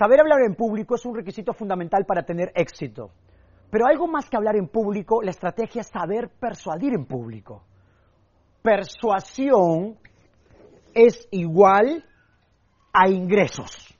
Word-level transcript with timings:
Saber 0.00 0.18
hablar 0.18 0.40
en 0.46 0.54
público 0.54 0.94
es 0.94 1.04
un 1.04 1.14
requisito 1.14 1.52
fundamental 1.52 2.06
para 2.06 2.22
tener 2.22 2.52
éxito. 2.54 3.10
Pero 3.70 3.86
algo 3.86 4.06
más 4.06 4.30
que 4.30 4.36
hablar 4.38 4.56
en 4.56 4.66
público, 4.66 5.20
la 5.22 5.30
estrategia 5.30 5.82
es 5.82 5.88
saber 5.88 6.30
persuadir 6.40 6.94
en 6.94 7.04
público. 7.04 7.64
Persuasión 8.62 9.98
es 10.94 11.28
igual 11.32 12.02
a 12.94 13.10
ingresos. 13.10 13.94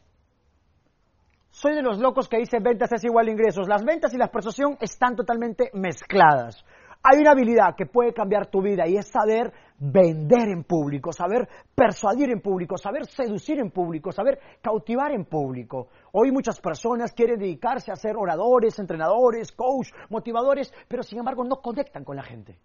Soy 1.50 1.74
de 1.74 1.82
los 1.82 1.99
locos 1.99 2.30
que 2.30 2.38
dicen 2.38 2.62
ventas 2.62 2.90
es 2.92 3.04
igual 3.04 3.28
a 3.28 3.32
ingresos. 3.32 3.69
Las 3.69 3.85
ventas 3.85 4.14
y 4.14 4.17
la 4.17 4.28
persuasión 4.28 4.78
están 4.80 5.14
totalmente 5.14 5.71
mezcladas. 5.74 6.64
Hay 7.03 7.19
una 7.19 7.30
habilidad 7.30 7.74
que 7.76 7.87
puede 7.87 8.12
cambiar 8.12 8.48
tu 8.48 8.60
vida 8.60 8.87
y 8.87 8.96
es 8.96 9.08
saber 9.08 9.53
vender 9.78 10.50
en 10.50 10.64
público, 10.64 11.12
saber 11.12 11.49
persuadir 11.74 12.30
en 12.30 12.40
público, 12.40 12.76
saber 12.76 13.06
seducir 13.06 13.58
en 13.58 13.71
público, 13.71 14.12
saber 14.12 14.38
cautivar 14.60 15.10
en 15.13 15.24
público. 15.24 15.88
Hoy 16.12 16.30
muchas 16.30 16.60
personas 16.60 17.14
quieren 17.14 17.38
dedicarse 17.38 17.90
a 17.90 17.96
ser 17.96 18.16
oradores, 18.18 18.78
entrenadores, 18.78 19.50
coach, 19.52 19.88
motivadores, 20.10 20.73
pero 20.88 21.02
sin 21.02 21.20
embargo 21.20 21.42
no 21.42 21.62
conectan 21.62 22.04
con 22.04 22.16
la 22.16 22.23
gente. 22.23 22.59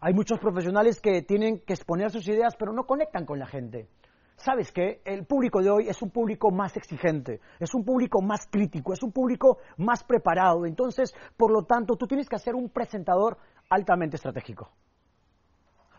Hay 0.00 0.14
muchos 0.14 0.38
profesionales 0.38 1.00
que 1.00 1.22
tienen 1.22 1.60
que 1.60 1.74
exponer 1.74 2.10
sus 2.10 2.26
ideas, 2.28 2.54
pero 2.56 2.72
no 2.72 2.84
conectan 2.84 3.26
con 3.26 3.40
la 3.40 3.46
gente. 3.46 3.88
¿Sabes 4.42 4.72
qué? 4.72 5.02
El 5.04 5.26
público 5.26 5.62
de 5.62 5.68
hoy 5.68 5.88
es 5.88 6.00
un 6.00 6.08
público 6.08 6.50
más 6.50 6.74
exigente, 6.74 7.40
es 7.58 7.74
un 7.74 7.84
público 7.84 8.22
más 8.22 8.46
crítico, 8.50 8.94
es 8.94 9.02
un 9.02 9.12
público 9.12 9.58
más 9.76 10.02
preparado. 10.02 10.64
Entonces, 10.64 11.14
por 11.36 11.52
lo 11.52 11.64
tanto, 11.64 11.96
tú 11.96 12.06
tienes 12.06 12.26
que 12.26 12.38
ser 12.38 12.54
un 12.54 12.70
presentador 12.70 13.36
altamente 13.68 14.16
estratégico. 14.16 14.70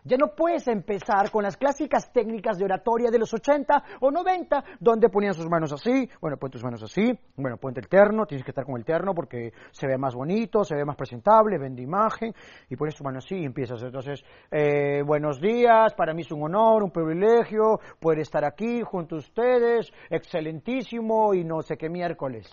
Ya 0.04 0.16
no 0.16 0.34
puedes 0.34 0.66
empezar 0.66 1.30
con 1.30 1.44
las 1.44 1.56
clásicas 1.56 2.12
técnicas 2.12 2.58
de 2.58 2.64
oratoria 2.64 3.08
de 3.10 3.20
los 3.20 3.32
80 3.32 3.84
o 4.00 4.10
90, 4.10 4.64
donde 4.80 5.08
ponían 5.08 5.32
sus 5.32 5.48
manos 5.48 5.72
así, 5.72 6.08
bueno, 6.20 6.36
pon 6.38 6.50
tus 6.50 6.64
manos 6.64 6.82
así, 6.82 7.16
bueno, 7.36 7.56
ponte 7.56 7.80
el 7.80 7.88
terno, 7.88 8.26
tienes 8.26 8.44
que 8.44 8.50
estar 8.50 8.64
con 8.64 8.76
el 8.76 8.84
terno 8.84 9.14
porque 9.14 9.52
se 9.70 9.86
ve 9.86 9.96
más 9.96 10.14
bonito, 10.14 10.64
se 10.64 10.74
ve 10.74 10.84
más 10.84 10.96
presentable, 10.96 11.56
vende 11.56 11.82
imagen, 11.82 12.34
y 12.68 12.74
pones 12.74 12.96
tu 12.96 13.04
mano 13.04 13.18
así 13.18 13.36
y 13.36 13.44
empiezas. 13.44 13.80
Entonces, 13.82 14.24
eh, 14.50 15.02
buenos 15.06 15.40
días, 15.40 15.94
para 15.94 16.12
mí 16.14 16.22
es 16.22 16.32
un 16.32 16.42
honor, 16.42 16.82
un 16.82 16.90
privilegio 16.90 17.78
poder 18.00 18.18
estar 18.18 18.44
aquí 18.44 18.82
junto 18.82 19.14
a 19.14 19.18
ustedes, 19.18 19.92
excelentísimo 20.10 21.32
y 21.32 21.44
no 21.44 21.62
sé 21.62 21.76
qué 21.76 21.88
miércoles. 21.88 22.50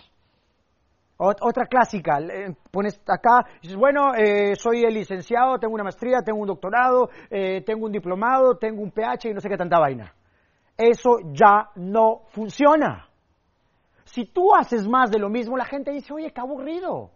Otra 1.22 1.66
clásica, 1.66 2.18
pones 2.70 2.98
acá, 3.06 3.44
dices, 3.60 3.76
bueno, 3.76 4.14
eh, 4.14 4.56
soy 4.56 4.84
el 4.84 4.94
licenciado, 4.94 5.58
tengo 5.58 5.74
una 5.74 5.84
maestría, 5.84 6.22
tengo 6.24 6.40
un 6.40 6.46
doctorado, 6.46 7.10
eh, 7.28 7.60
tengo 7.60 7.84
un 7.84 7.92
diplomado, 7.92 8.56
tengo 8.56 8.80
un 8.80 8.90
PH 8.90 9.28
y 9.28 9.34
no 9.34 9.40
sé 9.42 9.50
qué 9.50 9.58
tanta 9.58 9.78
vaina. 9.78 10.14
Eso 10.78 11.18
ya 11.30 11.72
no 11.74 12.22
funciona. 12.28 13.06
Si 14.04 14.24
tú 14.32 14.54
haces 14.54 14.88
más 14.88 15.10
de 15.10 15.18
lo 15.18 15.28
mismo, 15.28 15.58
la 15.58 15.66
gente 15.66 15.90
dice, 15.90 16.14
oye, 16.14 16.32
qué 16.32 16.40
aburrido. 16.40 17.10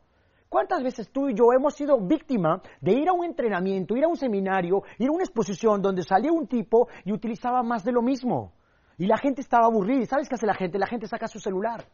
¿Cuántas 0.51 0.83
veces 0.83 1.11
tú 1.11 1.31
y 1.31 1.35
yo 1.35 1.55
hemos 1.57 1.73
sido 1.73 1.99
víctima 1.99 2.61
de 2.83 2.93
ir 2.93 3.09
a 3.09 3.15
un 3.15 3.25
entrenamiento, 3.25 3.97
ir 3.97 4.05
a 4.05 4.09
un 4.09 4.19
seminario, 4.19 4.83
ir 4.99 5.09
a 5.09 5.13
una 5.13 5.25
exposición 5.25 5.81
donde 5.81 6.03
salía 6.03 6.31
un 6.31 6.47
tipo 6.47 6.89
y 7.07 7.13
utilizaba 7.13 7.63
más 7.63 7.83
de 7.85 7.93
lo 7.93 8.03
mismo? 8.03 8.53
Y 8.99 9.07
la 9.07 9.17
gente 9.17 9.41
estaba 9.41 9.65
aburrida. 9.65 10.03
¿Y 10.03 10.07
sabes 10.07 10.29
qué 10.29 10.35
hace 10.35 10.47
la 10.47 10.55
gente? 10.55 10.79
La 10.79 10.87
gente 10.87 11.07
saca 11.07 11.27
su 11.27 11.41
celular. 11.41 11.87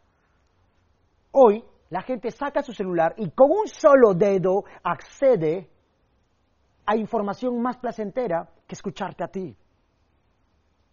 Hoy 1.31 1.63
la 1.91 2.03
gente 2.03 2.31
saca 2.31 2.63
su 2.63 2.73
celular 2.73 3.15
y 3.17 3.31
con 3.31 3.51
un 3.51 3.67
solo 3.67 4.15
dedo 4.15 4.65
accede 4.83 5.69
a 6.87 6.97
información 6.97 7.61
más 7.61 7.77
placentera 7.77 8.49
que 8.67 8.75
escucharte 8.75 9.25
a 9.25 9.29
ti. 9.29 9.57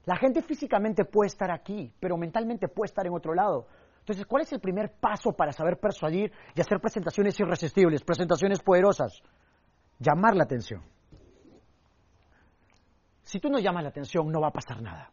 La 0.05 0.17
gente 0.17 0.41
físicamente 0.41 1.05
puede 1.05 1.27
estar 1.27 1.51
aquí, 1.51 1.93
pero 1.99 2.17
mentalmente 2.17 2.67
puede 2.67 2.87
estar 2.87 3.05
en 3.05 3.13
otro 3.13 3.33
lado. 3.33 3.67
Entonces, 3.99 4.25
¿cuál 4.25 4.43
es 4.43 4.53
el 4.53 4.59
primer 4.59 4.93
paso 4.99 5.33
para 5.33 5.51
saber 5.51 5.79
persuadir 5.79 6.31
y 6.55 6.61
hacer 6.61 6.79
presentaciones 6.79 7.39
irresistibles, 7.39 8.03
presentaciones 8.03 8.61
poderosas? 8.61 9.21
Llamar 9.99 10.35
la 10.35 10.45
atención. 10.45 10.81
Si 13.21 13.39
tú 13.39 13.49
no 13.49 13.59
llamas 13.59 13.83
la 13.83 13.89
atención, 13.89 14.31
no 14.31 14.39
va 14.39 14.47
a 14.47 14.53
pasar 14.53 14.81
nada. 14.81 15.11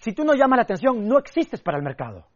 Si 0.00 0.12
tú 0.12 0.24
no 0.24 0.34
llamas 0.34 0.56
la 0.56 0.62
atención, 0.64 1.06
no 1.06 1.18
existes 1.18 1.62
para 1.62 1.78
el 1.78 1.84
mercado. 1.84 2.26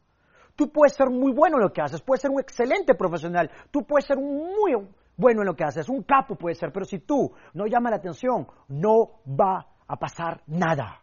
Tú 0.54 0.70
puedes 0.70 0.94
ser 0.94 1.08
muy 1.10 1.32
bueno 1.32 1.56
en 1.56 1.62
lo 1.62 1.72
que 1.72 1.80
haces, 1.80 2.02
puedes 2.02 2.20
ser 2.20 2.30
un 2.30 2.40
excelente 2.40 2.94
profesional, 2.94 3.50
tú 3.70 3.84
puedes 3.84 4.04
ser 4.04 4.18
muy 4.18 4.74
bueno 5.16 5.40
en 5.40 5.46
lo 5.46 5.54
que 5.54 5.64
haces, 5.64 5.88
un 5.88 6.02
capo 6.02 6.36
puede 6.36 6.54
ser, 6.54 6.72
pero 6.72 6.84
si 6.84 6.98
tú 7.00 7.32
no 7.54 7.66
llamas 7.66 7.90
la 7.90 7.96
atención, 7.96 8.46
no 8.68 9.20
va 9.26 9.66
a 9.86 9.96
pasar 9.96 10.42
nada. 10.46 11.02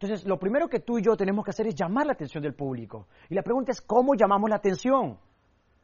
Entonces, 0.00 0.26
lo 0.26 0.38
primero 0.38 0.66
que 0.68 0.80
tú 0.80 0.98
y 0.98 1.02
yo 1.02 1.14
tenemos 1.14 1.44
que 1.44 1.50
hacer 1.50 1.66
es 1.66 1.74
llamar 1.74 2.06
la 2.06 2.12
atención 2.12 2.42
del 2.42 2.54
público. 2.54 3.08
Y 3.28 3.34
la 3.34 3.42
pregunta 3.42 3.72
es, 3.72 3.82
¿cómo 3.82 4.14
llamamos 4.14 4.48
la 4.48 4.56
atención? 4.56 5.18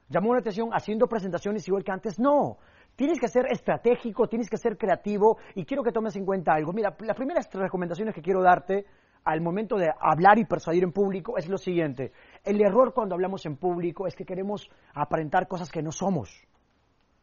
¿Llamamos 0.08 0.36
la 0.36 0.40
atención 0.40 0.70
haciendo 0.72 1.06
presentaciones 1.06 1.68
igual 1.68 1.84
que 1.84 1.92
antes? 1.92 2.18
No. 2.18 2.56
Tienes 2.96 3.20
que 3.20 3.28
ser 3.28 3.44
estratégico, 3.52 4.26
tienes 4.26 4.48
que 4.48 4.56
ser 4.56 4.78
creativo 4.78 5.36
y 5.54 5.66
quiero 5.66 5.82
que 5.82 5.92
tomes 5.92 6.16
en 6.16 6.24
cuenta 6.24 6.54
algo. 6.54 6.72
Mira, 6.72 6.96
las 7.00 7.16
primeras 7.16 7.52
recomendaciones 7.52 8.14
que 8.14 8.22
quiero 8.22 8.40
darte 8.40 8.86
al 9.22 9.42
momento 9.42 9.76
de 9.76 9.92
hablar 10.00 10.38
y 10.38 10.46
persuadir 10.46 10.84
en 10.84 10.92
público 10.92 11.36
es 11.36 11.48
lo 11.48 11.58
siguiente. 11.58 12.12
El 12.46 12.62
error 12.62 12.94
cuando 12.94 13.16
hablamos 13.16 13.44
en 13.44 13.56
público 13.56 14.06
es 14.06 14.14
que 14.14 14.24
queremos 14.24 14.70
aparentar 14.94 15.48
cosas 15.48 15.68
que 15.68 15.82
no 15.82 15.90
somos. 15.90 16.30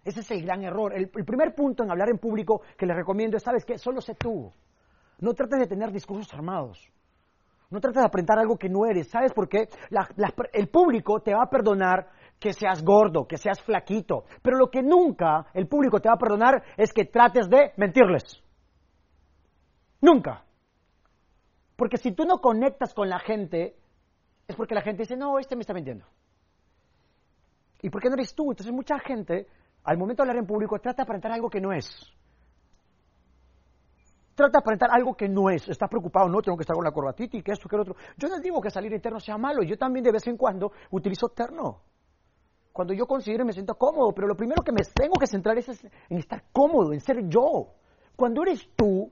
Ese 0.03 0.19
es 0.19 0.29
el 0.31 0.43
gran 0.43 0.63
error. 0.65 0.93
El, 0.93 1.07
primer 1.09 1.55
punto 1.55 1.81
en 1.81 1.91
hablar 1.91 2.09
en 2.09 2.17
público 2.17 2.61
que 2.77 2.85
les 2.85 2.93
recomiendo 2.93 3.37
es, 3.37 3.43
¿sabes 3.43 3.63
qué? 3.63 3.77
Solo 3.77 4.01
sé 4.01 4.15
tú. 4.15 4.51
No 5.19 5.33
trates 5.33 5.59
de 5.59 5.67
tener 5.67 5.93
discursos 5.93 6.33
armados. 6.33 6.91
No 7.69 7.79
trates 7.79 8.01
de 8.01 8.07
aparentar 8.07 8.37
algo 8.37 8.57
que 8.57 8.67
no 8.67 8.85
eres. 8.85 9.09
¿Sabes 9.09 9.31
por 9.31 9.47
qué? 9.47 9.69
el 10.51 10.67
público 10.67 11.21
te 11.21 11.33
va 11.33 11.43
a 11.43 11.49
perdonar 11.49 12.09
que 12.37 12.51
seas 12.51 12.83
gordo, 12.83 13.25
que 13.25 13.37
seas 13.37 13.61
flaquito. 13.61 14.25
Pero 14.41 14.57
lo 14.57 14.69
que 14.69 14.83
nunca 14.83 15.45
el 15.53 15.69
público 15.69 16.01
te 16.01 16.09
va 16.09 16.15
a 16.15 16.19
perdonar 16.19 16.63
es 16.75 16.91
que 16.91 17.05
trates 17.05 17.49
de 17.49 17.71
mentirles. 17.77 18.43
Nunca. 20.01 20.43
Porque 21.77 21.95
si 21.95 22.11
tú 22.11 22.25
no 22.25 22.39
conectas 22.41 22.93
con 22.93 23.07
la 23.07 23.19
gente, 23.19 23.77
es 24.47 24.55
porque 24.55 24.75
la 24.75 24.81
gente 24.81 25.03
dice, 25.03 25.15
no, 25.15 25.39
este 25.39 25.55
me 25.55 25.61
está 25.61 25.73
mintiendo. 25.73 26.05
¿Y 27.81 27.89
por 27.89 28.01
qué 28.01 28.09
no 28.09 28.15
eres 28.15 28.33
tú? 28.33 28.51
Entonces 28.51 28.73
mucha 28.73 28.97
gente, 28.99 29.47
al 29.83 29.97
momento 29.97 30.23
de 30.23 30.29
hablar 30.29 30.41
en 30.41 30.47
público, 30.47 30.79
trata 30.79 30.97
de 30.97 31.03
aparentar 31.03 31.31
algo 31.31 31.49
que 31.49 31.61
no 31.61 31.73
es. 31.73 31.85
Trata 34.35 34.59
de 34.59 34.59
aparentar 34.59 34.89
algo 34.91 35.13
que 35.15 35.29
no 35.29 35.49
es. 35.49 35.67
Está 35.67 35.87
preocupado, 35.87 36.27
no, 36.27 36.41
tengo 36.41 36.57
que 36.57 36.63
estar 36.63 36.75
con 36.75 36.83
la 36.83 36.91
corbatita 36.91 37.37
y 37.37 37.43
que 37.43 37.51
esto, 37.51 37.69
que 37.69 37.75
el 37.75 37.81
otro. 37.81 37.95
Yo 38.17 38.27
no 38.29 38.39
digo 38.39 38.59
que 38.61 38.69
salir 38.69 38.91
interno 38.91 39.19
sea 39.19 39.37
malo. 39.37 39.63
Yo 39.63 39.77
también 39.77 40.03
de 40.03 40.11
vez 40.11 40.25
en 40.27 40.37
cuando 40.37 40.71
utilizo 40.91 41.29
terno. 41.29 41.81
Cuando 42.71 42.93
yo 42.93 43.05
considero 43.05 43.43
y 43.43 43.47
me 43.47 43.53
siento 43.53 43.75
cómodo, 43.75 44.11
pero 44.13 44.27
lo 44.27 44.35
primero 44.35 44.63
que 44.63 44.71
me 44.71 44.81
tengo 44.95 45.13
que 45.19 45.27
centrar 45.27 45.57
es 45.57 45.67
en 46.09 46.17
estar 46.17 46.45
cómodo, 46.51 46.91
en 46.91 47.01
ser 47.01 47.27
yo. 47.27 47.75
Cuando 48.15 48.41
eres 48.41 48.67
tú, 48.75 49.11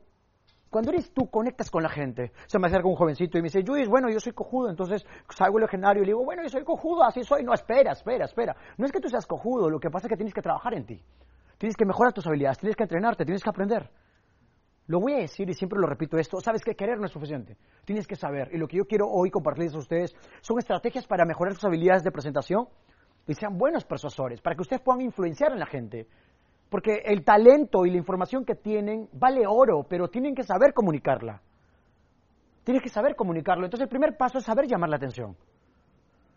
cuando 0.71 0.91
eres 0.91 1.13
tú, 1.13 1.29
conectas 1.29 1.69
con 1.69 1.83
la 1.83 1.89
gente. 1.89 2.31
Se 2.47 2.57
me 2.57 2.67
acerca 2.67 2.87
un 2.87 2.95
jovencito 2.95 3.37
y 3.37 3.41
me 3.41 3.47
dice, 3.47 3.61
Luis, 3.61 3.89
bueno, 3.89 4.09
yo 4.09 4.21
soy 4.21 4.31
cojudo. 4.31 4.69
Entonces 4.69 5.05
salgo 5.29 5.57
el 5.57 5.63
legendario 5.63 6.01
y 6.01 6.05
le 6.05 6.11
digo, 6.11 6.23
bueno, 6.23 6.41
yo 6.43 6.49
soy 6.49 6.63
cojudo, 6.63 7.03
así 7.03 7.23
soy. 7.23 7.43
No, 7.43 7.53
espera, 7.53 7.91
espera, 7.91 8.23
espera. 8.23 8.55
No 8.77 8.85
es 8.85 8.91
que 8.93 9.01
tú 9.01 9.09
seas 9.09 9.27
cojudo, 9.27 9.69
lo 9.69 9.81
que 9.81 9.89
pasa 9.89 10.07
es 10.07 10.09
que 10.09 10.15
tienes 10.15 10.33
que 10.33 10.41
trabajar 10.41 10.73
en 10.73 10.85
ti. 10.85 11.03
Tienes 11.57 11.75
que 11.75 11.85
mejorar 11.85 12.13
tus 12.13 12.25
habilidades, 12.25 12.57
tienes 12.57 12.77
que 12.77 12.83
entrenarte, 12.83 13.25
tienes 13.25 13.43
que 13.43 13.49
aprender. 13.49 13.91
Lo 14.87 14.99
voy 15.01 15.13
a 15.13 15.17
decir 15.17 15.49
y 15.49 15.53
siempre 15.53 15.77
lo 15.77 15.87
repito 15.87 16.17
esto, 16.17 16.39
sabes 16.39 16.63
que 16.63 16.73
querer 16.73 16.97
no 16.99 17.05
es 17.05 17.11
suficiente, 17.11 17.57
tienes 17.85 18.07
que 18.07 18.15
saber. 18.15 18.49
Y 18.53 18.57
lo 18.57 18.67
que 18.67 18.77
yo 18.77 18.85
quiero 18.85 19.07
hoy 19.09 19.29
compartirles 19.29 19.75
a 19.75 19.77
ustedes 19.77 20.15
son 20.41 20.57
estrategias 20.57 21.05
para 21.05 21.25
mejorar 21.25 21.53
sus 21.53 21.65
habilidades 21.65 22.03
de 22.03 22.11
presentación 22.11 22.67
y 23.27 23.33
sean 23.33 23.57
buenos 23.57 23.85
persuasores, 23.85 24.41
para 24.41 24.55
que 24.55 24.61
ustedes 24.61 24.81
puedan 24.81 25.01
influenciar 25.01 25.51
en 25.51 25.59
la 25.59 25.65
gente, 25.65 26.07
porque 26.71 27.01
el 27.03 27.25
talento 27.25 27.85
y 27.85 27.91
la 27.91 27.97
información 27.97 28.45
que 28.45 28.55
tienen 28.55 29.09
vale 29.11 29.45
oro, 29.45 29.85
pero 29.89 30.07
tienen 30.07 30.33
que 30.33 30.43
saber 30.43 30.73
comunicarla. 30.73 31.41
Tienes 32.63 32.81
que 32.81 32.87
saber 32.87 33.13
comunicarlo. 33.13 33.65
Entonces 33.65 33.83
el 33.83 33.89
primer 33.89 34.15
paso 34.15 34.37
es 34.37 34.45
saber 34.45 34.67
llamar 34.67 34.89
la 34.89 34.95
atención. 34.95 35.35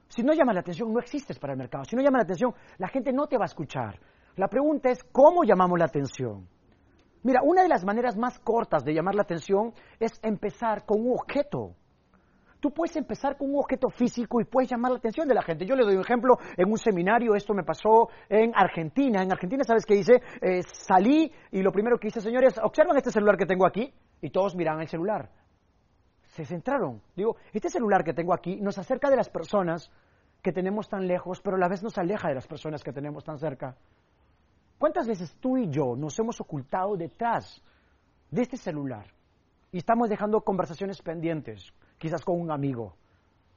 Si 0.09 0.25
no 0.25 0.33
llamas 0.33 0.57
la 0.57 0.63
atención, 0.63 0.93
no 0.93 0.99
existes 0.99 1.39
para 1.39 1.53
el 1.53 1.59
mercado. 1.61 1.85
Si 1.85 1.95
no 1.95 2.03
llamas 2.03 2.19
la 2.19 2.25
atención, 2.25 2.53
la 2.79 2.89
gente 2.89 3.13
no 3.13 3.29
te 3.29 3.39
va 3.39 3.45
a 3.45 3.47
escuchar. 3.47 4.01
La 4.35 4.49
pregunta 4.49 4.91
es, 4.91 5.05
¿cómo 5.05 5.45
llamamos 5.45 5.79
la 5.79 5.85
atención? 5.85 6.49
Mira, 7.23 7.41
una 7.45 7.63
de 7.63 7.69
las 7.69 7.85
maneras 7.85 8.17
más 8.17 8.37
cortas 8.41 8.85
de 8.85 8.93
llamar 8.93 9.15
la 9.15 9.23
atención 9.23 9.73
es 10.01 10.19
empezar 10.21 10.85
con 10.85 11.01
un 11.01 11.13
objeto. 11.13 11.77
Tú 12.65 12.71
puedes 12.71 12.97
empezar 12.97 13.37
con 13.37 13.51
un 13.51 13.59
objeto 13.59 13.91
físico 13.91 14.41
y 14.41 14.47
puedes 14.47 14.71
llamar 14.71 14.93
la 14.93 14.97
atención 14.97 15.29
de 15.29 15.35
la 15.35 15.43
gente. 15.43 15.67
Yo 15.67 15.77
le 15.77 15.85
doy 15.85 15.97
un 15.97 16.01
ejemplo 16.01 16.39
en 16.57 16.71
un 16.71 16.79
seminario, 16.79 17.35
esto 17.35 17.53
me 17.53 17.63
pasó 17.63 18.09
en 18.27 18.53
Argentina. 18.55 19.23
En 19.23 19.31
Argentina, 19.31 19.63
¿sabes 19.65 19.85
qué 19.85 19.97
hice? 19.97 20.23
Eh, 20.41 20.63
salí 20.63 21.31
y 21.51 21.61
lo 21.61 21.71
primero 21.71 21.99
que 21.99 22.09
hice, 22.09 22.23
señores, 22.23 22.55
observan 22.63 22.97
este 22.97 23.11
celular 23.11 23.37
que 23.37 23.45
tengo 23.45 23.67
aquí 23.67 23.93
y 24.23 24.31
todos 24.31 24.57
miran 24.57 24.81
el 24.81 24.89
celular. 24.89 25.29
Se 26.29 26.47
centraron. 26.47 27.03
Digo, 27.15 27.37
este 27.53 27.69
celular 27.69 28.03
que 28.03 28.15
tengo 28.15 28.33
aquí 28.33 28.59
nos 28.63 28.79
acerca 28.79 29.11
de 29.11 29.17
las 29.17 29.29
personas 29.29 29.91
que 30.41 30.51
tenemos 30.51 30.89
tan 30.89 31.07
lejos, 31.07 31.43
pero 31.43 31.57
a 31.57 31.61
la 31.61 31.69
vez 31.69 31.83
nos 31.83 31.99
aleja 31.99 32.29
de 32.29 32.37
las 32.37 32.47
personas 32.47 32.83
que 32.83 32.95
tenemos 32.95 33.25
tan 33.25 33.37
cerca. 33.37 33.77
¿Cuántas 34.79 35.07
veces 35.07 35.37
tú 35.39 35.59
y 35.59 35.69
yo 35.69 35.97
nos 35.97 36.19
hemos 36.19 36.41
ocultado 36.41 36.97
detrás 36.97 37.63
de 38.31 38.41
este 38.41 38.57
celular 38.57 39.05
y 39.71 39.77
estamos 39.77 40.09
dejando 40.09 40.41
conversaciones 40.41 41.03
pendientes? 41.03 41.75
Quizás 42.05 42.23
con 42.23 42.39
un 42.39 42.51
amigo. 42.51 42.99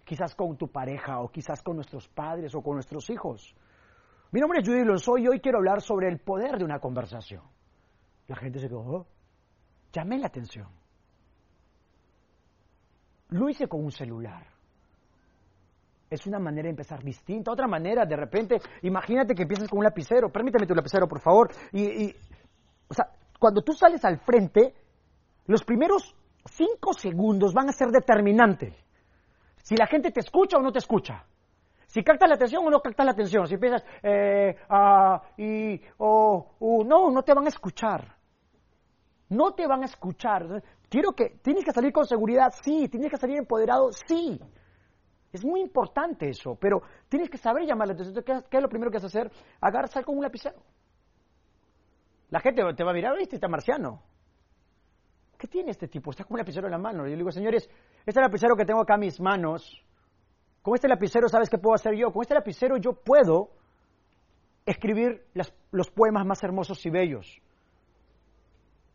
quizás 0.05 0.33
con 0.33 0.55
tu 0.55 0.69
pareja 0.69 1.19
o 1.19 1.27
quizás 1.27 1.61
con 1.61 1.75
nuestros 1.75 2.07
padres 2.07 2.55
o 2.55 2.61
con 2.61 2.75
nuestros 2.75 3.09
hijos. 3.09 3.53
Mi 4.31 4.39
nombre 4.39 4.61
es 4.61 4.65
Judy 4.65 4.85
Lonsoy 4.85 5.25
y 5.25 5.27
hoy 5.27 5.41
quiero 5.41 5.57
hablar 5.57 5.81
sobre 5.81 6.07
el 6.07 6.19
poder 6.19 6.57
de 6.57 6.63
una 6.63 6.79
conversación. 6.79 7.43
La 8.27 8.37
gente 8.37 8.59
se 8.59 8.69
quedó, 8.69 8.79
oh, 8.79 9.05
llamé 9.91 10.17
la 10.17 10.27
atención. 10.27 10.69
Lo 13.31 13.49
hice 13.49 13.67
con 13.67 13.83
un 13.83 13.91
celular. 13.91 14.47
Es 16.09 16.25
una 16.25 16.39
manera 16.39 16.67
de 16.67 16.69
empezar 16.69 17.03
distinta. 17.03 17.51
Otra 17.51 17.67
manera, 17.67 18.05
de 18.05 18.15
repente, 18.15 18.61
imagínate 18.83 19.35
que 19.35 19.41
empieces 19.41 19.67
con 19.67 19.79
un 19.79 19.83
lapicero. 19.83 20.31
Permíteme 20.31 20.65
tu 20.65 20.73
lapicero, 20.73 21.05
por 21.05 21.19
favor. 21.19 21.51
Y, 21.73 21.83
y, 21.83 22.15
o 22.87 22.93
sea, 22.93 23.11
cuando 23.37 23.61
tú 23.61 23.73
sales 23.73 24.05
al 24.05 24.19
frente, 24.19 24.73
los 25.47 25.65
primeros 25.65 26.15
cinco 26.47 26.93
segundos 26.93 27.53
van 27.53 27.69
a 27.69 27.73
ser 27.73 27.89
determinantes. 27.89 28.73
Si 29.63 29.75
la 29.75 29.87
gente 29.87 30.11
te 30.11 30.21
escucha 30.21 30.57
o 30.57 30.61
no 30.61 30.71
te 30.71 30.79
escucha. 30.79 31.25
Si 31.87 32.03
captas 32.03 32.29
la 32.29 32.35
atención 32.35 32.65
o 32.65 32.69
no 32.69 32.81
captas 32.81 33.05
la 33.05 33.11
atención. 33.13 33.47
Si 33.47 33.57
piensas, 33.57 33.83
eh, 34.03 34.55
ah, 34.69 35.21
y, 35.37 35.81
o, 35.97 36.55
uh, 36.59 36.83
no, 36.83 37.09
no 37.09 37.23
te 37.23 37.33
van 37.33 37.45
a 37.45 37.49
escuchar. 37.49 38.15
No 39.29 39.53
te 39.53 39.65
van 39.67 39.81
a 39.83 39.85
escuchar. 39.85 40.63
Quiero 40.89 41.13
que, 41.13 41.39
¿tienes 41.41 41.65
que 41.65 41.71
salir 41.71 41.91
con 41.91 42.05
seguridad? 42.05 42.53
Sí. 42.61 42.87
¿Tienes 42.89 43.09
que 43.09 43.17
salir 43.17 43.37
empoderado? 43.37 43.91
Sí. 43.91 44.39
Es 45.31 45.43
muy 45.45 45.61
importante 45.61 46.29
eso, 46.29 46.55
pero 46.59 46.81
tienes 47.09 47.29
que 47.29 47.37
saber 47.37 47.65
llamar 47.65 47.87
la 47.87 47.93
atención. 47.93 48.23
¿Qué, 48.23 48.57
es 48.57 48.61
lo 48.61 48.69
primero 48.69 48.89
que 48.89 48.97
vas 48.97 49.03
a 49.03 49.07
hacer? 49.07 49.31
Agarrar, 49.59 49.89
sal 49.89 50.05
con 50.05 50.17
un 50.17 50.23
lapicero. 50.23 50.57
La 52.29 52.39
gente 52.39 52.63
te 52.73 52.83
va 52.83 52.91
a 52.91 52.93
mirar, 52.93 53.17
¿viste? 53.17 53.35
Está 53.35 53.47
marciano. 53.47 54.01
¿Qué 55.37 55.47
tiene 55.47 55.71
este 55.71 55.87
tipo? 55.87 56.09
Está 56.09 56.23
con 56.23 56.33
un 56.33 56.39
lapicero 56.39 56.67
en 56.67 56.71
la 56.71 56.77
mano. 56.79 57.05
Y 57.05 57.11
yo 57.11 57.15
le 57.15 57.17
digo, 57.17 57.31
señores, 57.31 57.69
este 58.05 58.19
lapicero 58.19 58.55
que 58.55 58.65
tengo 58.65 58.81
acá 58.81 58.95
en 58.95 59.01
mis 59.01 59.19
manos, 59.19 59.83
con 60.61 60.73
este 60.73 60.87
lapicero, 60.87 61.29
¿sabes 61.29 61.49
qué 61.49 61.57
puedo 61.57 61.75
hacer 61.75 61.95
yo? 61.95 62.11
Con 62.11 62.23
este 62.23 62.33
lapicero 62.33 62.77
yo 62.77 62.93
puedo 62.93 63.51
escribir 64.65 65.25
los 65.71 65.91
poemas 65.91 66.25
más 66.25 66.43
hermosos 66.43 66.83
y 66.85 66.89
bellos. 66.89 67.41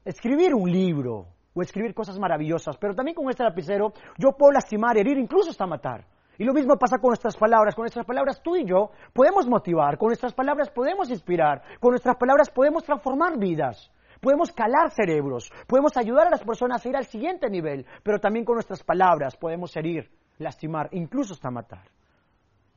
Escribir 0.04 0.54
un 0.54 0.70
libro 0.70 1.28
o 1.54 1.62
escribir 1.62 1.94
cosas 1.94 2.18
maravillosas. 2.18 2.76
Pero 2.76 2.94
también 2.94 3.14
con 3.14 3.30
este 3.30 3.44
lapicero 3.44 3.92
yo 4.18 4.32
puedo 4.32 4.52
lastimar, 4.52 4.98
herir, 4.98 5.18
incluso 5.18 5.50
hasta 5.50 5.66
matar. 5.66 6.04
Y 6.38 6.44
lo 6.44 6.52
mismo 6.52 6.76
pasa 6.76 6.98
con 6.98 7.10
nuestras 7.10 7.36
palabras. 7.36 7.74
Con 7.76 7.84
nuestras 7.84 8.04
palabras 8.04 8.42
tú 8.42 8.56
y 8.56 8.64
yo 8.64 8.90
podemos 9.12 9.46
motivar, 9.46 9.96
con 9.96 10.08
nuestras 10.08 10.34
palabras 10.34 10.70
podemos 10.70 11.08
inspirar, 11.08 11.62
con 11.78 11.90
nuestras 11.90 12.16
palabras 12.16 12.50
podemos 12.50 12.82
transformar 12.82 13.38
vidas 13.38 13.92
podemos 14.22 14.52
calar 14.52 14.92
cerebros, 14.92 15.50
podemos 15.66 15.96
ayudar 15.96 16.28
a 16.28 16.30
las 16.30 16.44
personas 16.44 16.86
a 16.86 16.88
ir 16.88 16.96
al 16.96 17.06
siguiente 17.06 17.50
nivel, 17.50 17.84
pero 18.04 18.20
también 18.20 18.44
con 18.44 18.54
nuestras 18.54 18.84
palabras 18.84 19.36
podemos 19.36 19.76
herir, 19.76 20.12
lastimar, 20.38 20.88
incluso 20.92 21.34
hasta 21.34 21.50
matar. 21.50 21.90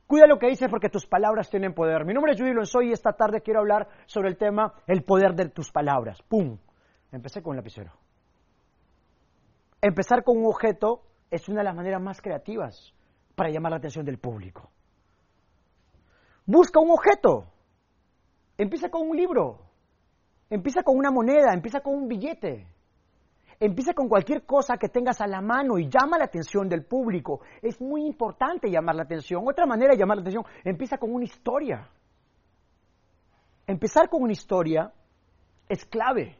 Cuida 0.08 0.26
lo 0.26 0.38
que 0.38 0.48
dices 0.48 0.68
porque 0.68 0.88
tus 0.88 1.06
palabras 1.06 1.48
tienen 1.48 1.72
poder. 1.72 2.04
Mi 2.04 2.12
nombre 2.12 2.32
es 2.32 2.40
Judy 2.40 2.52
Lonsoy 2.52 2.88
y 2.88 2.92
esta 2.92 3.12
tarde 3.12 3.42
quiero 3.42 3.60
hablar 3.60 3.88
sobre 4.06 4.28
el 4.28 4.36
tema 4.36 4.74
el 4.88 5.04
poder 5.04 5.34
de 5.34 5.48
tus 5.48 5.70
palabras. 5.70 6.20
¡Pum! 6.22 6.58
Empecé 7.12 7.42
con 7.42 7.54
el 7.54 7.58
lapicero. 7.58 7.92
Empezar 9.80 10.24
con 10.24 10.38
un 10.38 10.46
objeto 10.46 11.02
es 11.30 11.48
una 11.48 11.58
de 11.58 11.64
las 11.64 11.76
maneras 11.76 12.02
más 12.02 12.20
creativas 12.20 12.92
para 13.36 13.50
llamar 13.50 13.70
la 13.70 13.78
atención 13.78 14.04
del 14.04 14.18
público. 14.18 14.68
Busca 16.44 16.80
un 16.80 16.90
objeto. 16.90 17.52
Empieza 18.58 18.88
con 18.88 19.08
un 19.08 19.16
libro. 19.16 19.65
Empieza 20.48 20.82
con 20.82 20.96
una 20.96 21.10
moneda, 21.10 21.52
empieza 21.52 21.80
con 21.80 21.94
un 21.94 22.08
billete. 22.08 22.66
Empieza 23.58 23.94
con 23.94 24.08
cualquier 24.08 24.44
cosa 24.44 24.76
que 24.76 24.88
tengas 24.88 25.20
a 25.20 25.26
la 25.26 25.40
mano 25.40 25.78
y 25.78 25.88
llama 25.88 26.18
la 26.18 26.26
atención 26.26 26.68
del 26.68 26.84
público. 26.84 27.40
Es 27.62 27.80
muy 27.80 28.06
importante 28.06 28.70
llamar 28.70 28.96
la 28.96 29.04
atención. 29.04 29.42
Otra 29.46 29.66
manera 29.66 29.92
de 29.92 29.98
llamar 29.98 30.18
la 30.18 30.20
atención, 30.20 30.44
empieza 30.62 30.98
con 30.98 31.12
una 31.12 31.24
historia. 31.24 31.88
Empezar 33.66 34.08
con 34.08 34.22
una 34.22 34.32
historia 34.32 34.92
es 35.68 35.84
clave. 35.86 36.36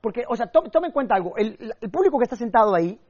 Porque, 0.00 0.24
o 0.28 0.36
sea, 0.36 0.46
tome, 0.46 0.86
en 0.86 0.92
cuenta 0.92 1.14
algo. 1.14 1.36
El, 1.36 1.74
el 1.80 1.90
público 1.90 2.18
que 2.18 2.24
está 2.24 2.36
sentado 2.36 2.74
ahí 2.74 3.00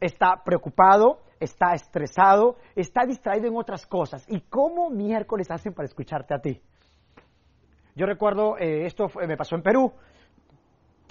está 0.00 0.42
preocupado, 0.44 1.20
está 1.40 1.74
estresado, 1.74 2.56
está 2.76 3.04
distraído 3.04 3.48
en 3.48 3.56
otras 3.56 3.84
cosas. 3.86 4.24
¿Y 4.28 4.40
cómo 4.42 4.90
miércoles 4.90 5.50
hacen 5.50 5.74
para 5.74 5.86
escucharte 5.86 6.34
a 6.34 6.38
ti? 6.38 6.62
Yo 7.98 8.06
recuerdo, 8.06 8.56
eh, 8.56 8.86
esto 8.86 9.08
me 9.26 9.36
pasó 9.36 9.56
en 9.56 9.62
Perú. 9.62 9.92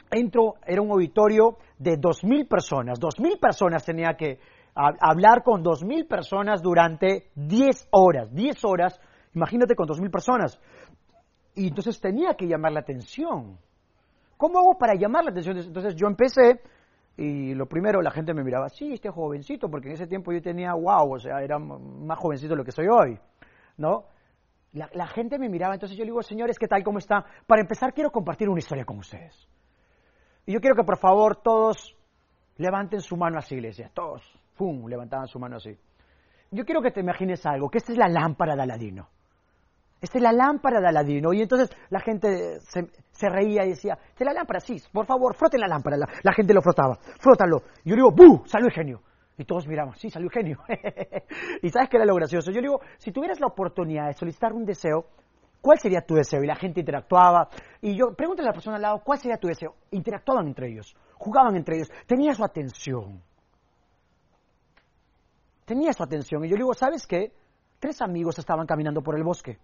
Entro, 0.09 0.53
era 0.65 0.81
un 0.81 0.89
auditorio 0.89 1.57
de 1.77 1.99
2.000 1.99 2.47
personas. 2.47 2.97
2.000 2.97 3.37
personas 3.41 3.83
tenía 3.83 4.13
que 4.13 4.39
hablar 4.73 5.43
con 5.43 5.61
2.000 5.61 6.07
personas 6.07 6.61
durante 6.61 7.29
10 7.35 7.89
horas. 7.91 8.33
10 8.33 8.63
horas, 8.63 9.01
imagínate 9.35 9.75
con 9.75 9.85
2.000 9.85 10.09
personas. 10.09 10.61
Y 11.55 11.67
entonces 11.67 11.99
tenía 11.99 12.35
que 12.35 12.47
llamar 12.47 12.71
la 12.71 12.79
atención. 12.79 13.57
¿Cómo 14.37 14.59
hago 14.59 14.77
para 14.77 14.95
llamar 14.95 15.25
la 15.25 15.31
atención? 15.31 15.57
Entonces 15.57 15.93
yo 15.93 16.07
empecé 16.07 16.61
y 17.17 17.53
lo 17.53 17.65
primero 17.65 18.01
la 18.01 18.11
gente 18.11 18.33
me 18.33 18.45
miraba, 18.45 18.69
sí, 18.69 18.93
este 18.93 19.09
jovencito, 19.09 19.69
porque 19.69 19.89
en 19.89 19.95
ese 19.95 20.07
tiempo 20.07 20.31
yo 20.31 20.41
tenía, 20.41 20.73
wow, 20.73 21.15
o 21.15 21.19
sea, 21.19 21.41
era 21.41 21.59
más 21.59 22.17
jovencito 22.17 22.53
de 22.53 22.57
lo 22.57 22.63
que 22.63 22.71
soy 22.71 22.87
hoy, 22.87 23.19
¿no? 23.75 24.05
La, 24.77 25.07
gente 25.07 25.37
me 25.39 25.49
miraba, 25.49 25.73
entonces 25.73 25.97
yo 25.97 26.03
le 26.03 26.11
digo, 26.11 26.21
señores, 26.21 26.57
¿qué 26.59 26.67
tal? 26.67 26.83
¿Cómo 26.83 26.99
está? 26.99 27.25
Para 27.45 27.61
empezar, 27.61 27.93
quiero 27.93 28.11
compartir 28.11 28.49
una 28.49 28.59
historia 28.59 28.85
con 28.85 28.99
ustedes. 28.99 29.47
Y 30.45 30.53
yo 30.53 30.59
quiero 30.59 30.75
que 30.75 30.83
por 30.83 30.97
favor 30.97 31.41
todos 31.41 31.95
levanten 32.57 33.01
su 33.01 33.17
mano 33.17 33.37
así, 33.37 33.55
iglesia. 33.55 33.91
Todos, 33.93 34.23
¡pum!, 34.55 34.87
levantaban 34.87 35.27
su 35.27 35.39
mano 35.39 35.57
así. 35.57 35.77
Yo 36.51 36.63
quiero 36.63 36.81
que 36.81 36.91
te 36.91 37.01
imagines 37.01 37.45
algo, 37.45 37.69
que 37.69 37.79
esta 37.79 37.91
es 37.91 37.97
la 37.97 38.07
lámpara 38.07 38.55
de 38.55 38.61
Aladino. 38.61 39.09
Esta 39.99 40.19
es 40.19 40.23
la 40.23 40.31
lámpara 40.31 40.79
de 40.79 40.87
Aladino. 40.87 41.33
Y 41.33 41.41
entonces 41.41 41.75
la 41.89 41.99
gente 41.99 42.59
se, 42.61 43.29
reía 43.29 43.65
y 43.65 43.69
decía, 43.69 43.93
esta 43.93 44.23
es 44.23 44.25
la 44.25 44.33
lámpara, 44.33 44.59
sí, 44.59 44.81
por 44.93 45.05
favor, 45.05 45.35
froten 45.35 45.59
la 45.59 45.67
lámpara. 45.67 45.97
La, 45.97 46.33
gente 46.33 46.53
lo 46.53 46.61
frotaba, 46.61 46.97
frótalo. 47.19 47.63
Y 47.83 47.89
yo 47.89 47.95
digo, 47.95 48.11
¡buh! 48.11 48.45
Salió 48.45 48.67
el 48.67 48.73
genio. 48.73 49.01
Y 49.37 49.45
todos 49.45 49.67
miramos, 49.67 49.99
sí, 49.99 50.09
salió 50.09 50.29
genio. 50.29 50.57
y 51.61 51.69
sabes 51.69 51.89
qué 51.89 51.97
era 51.97 52.05
lo 52.05 52.15
gracioso. 52.15 52.51
Yo 52.51 52.59
digo, 52.59 52.81
si 52.97 53.11
tuvieras 53.11 53.39
la 53.39 53.47
oportunidad 53.47 54.07
de 54.07 54.13
solicitar 54.13 54.51
un 54.51 54.65
deseo, 54.65 55.05
¿cuál 55.61 55.77
sería 55.79 56.01
tu 56.01 56.15
deseo? 56.15 56.43
Y 56.43 56.47
la 56.47 56.55
gente 56.55 56.79
interactuaba. 56.79 57.47
Y 57.81 57.95
yo, 57.95 58.15
pregúntale 58.15 58.47
a 58.47 58.51
la 58.51 58.53
persona 58.53 58.77
al 58.77 58.81
lado, 58.81 59.01
¿cuál 59.03 59.19
sería 59.19 59.37
tu 59.37 59.47
deseo? 59.47 59.75
Interactuaban 59.91 60.47
entre 60.47 60.69
ellos, 60.69 60.95
jugaban 61.13 61.55
entre 61.55 61.75
ellos, 61.75 61.91
tenía 62.07 62.33
su 62.33 62.43
atención. 62.43 63.21
Tenía 65.65 65.93
su 65.93 66.01
atención. 66.01 66.43
Y 66.43 66.49
yo 66.49 66.55
digo, 66.55 66.73
¿sabes 66.73 67.05
qué? 67.05 67.31
Tres 67.79 68.01
amigos 68.01 68.39
estaban 68.39 68.65
caminando 68.65 69.03
por 69.03 69.15
el 69.15 69.23
bosque. 69.23 69.59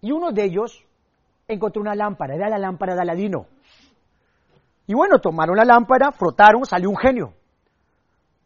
Y 0.00 0.12
uno 0.12 0.32
de 0.32 0.44
ellos 0.44 0.82
encontró 1.46 1.82
una 1.82 1.94
lámpara, 1.94 2.34
era 2.34 2.48
la 2.48 2.58
lámpara 2.58 2.94
de 2.94 3.02
Aladino. 3.02 3.48
Y 4.86 4.94
bueno, 4.94 5.18
tomaron 5.18 5.56
la 5.56 5.64
lámpara, 5.64 6.10
frotaron, 6.12 6.64
salió 6.64 6.88
un 6.88 6.96
genio. 6.96 7.34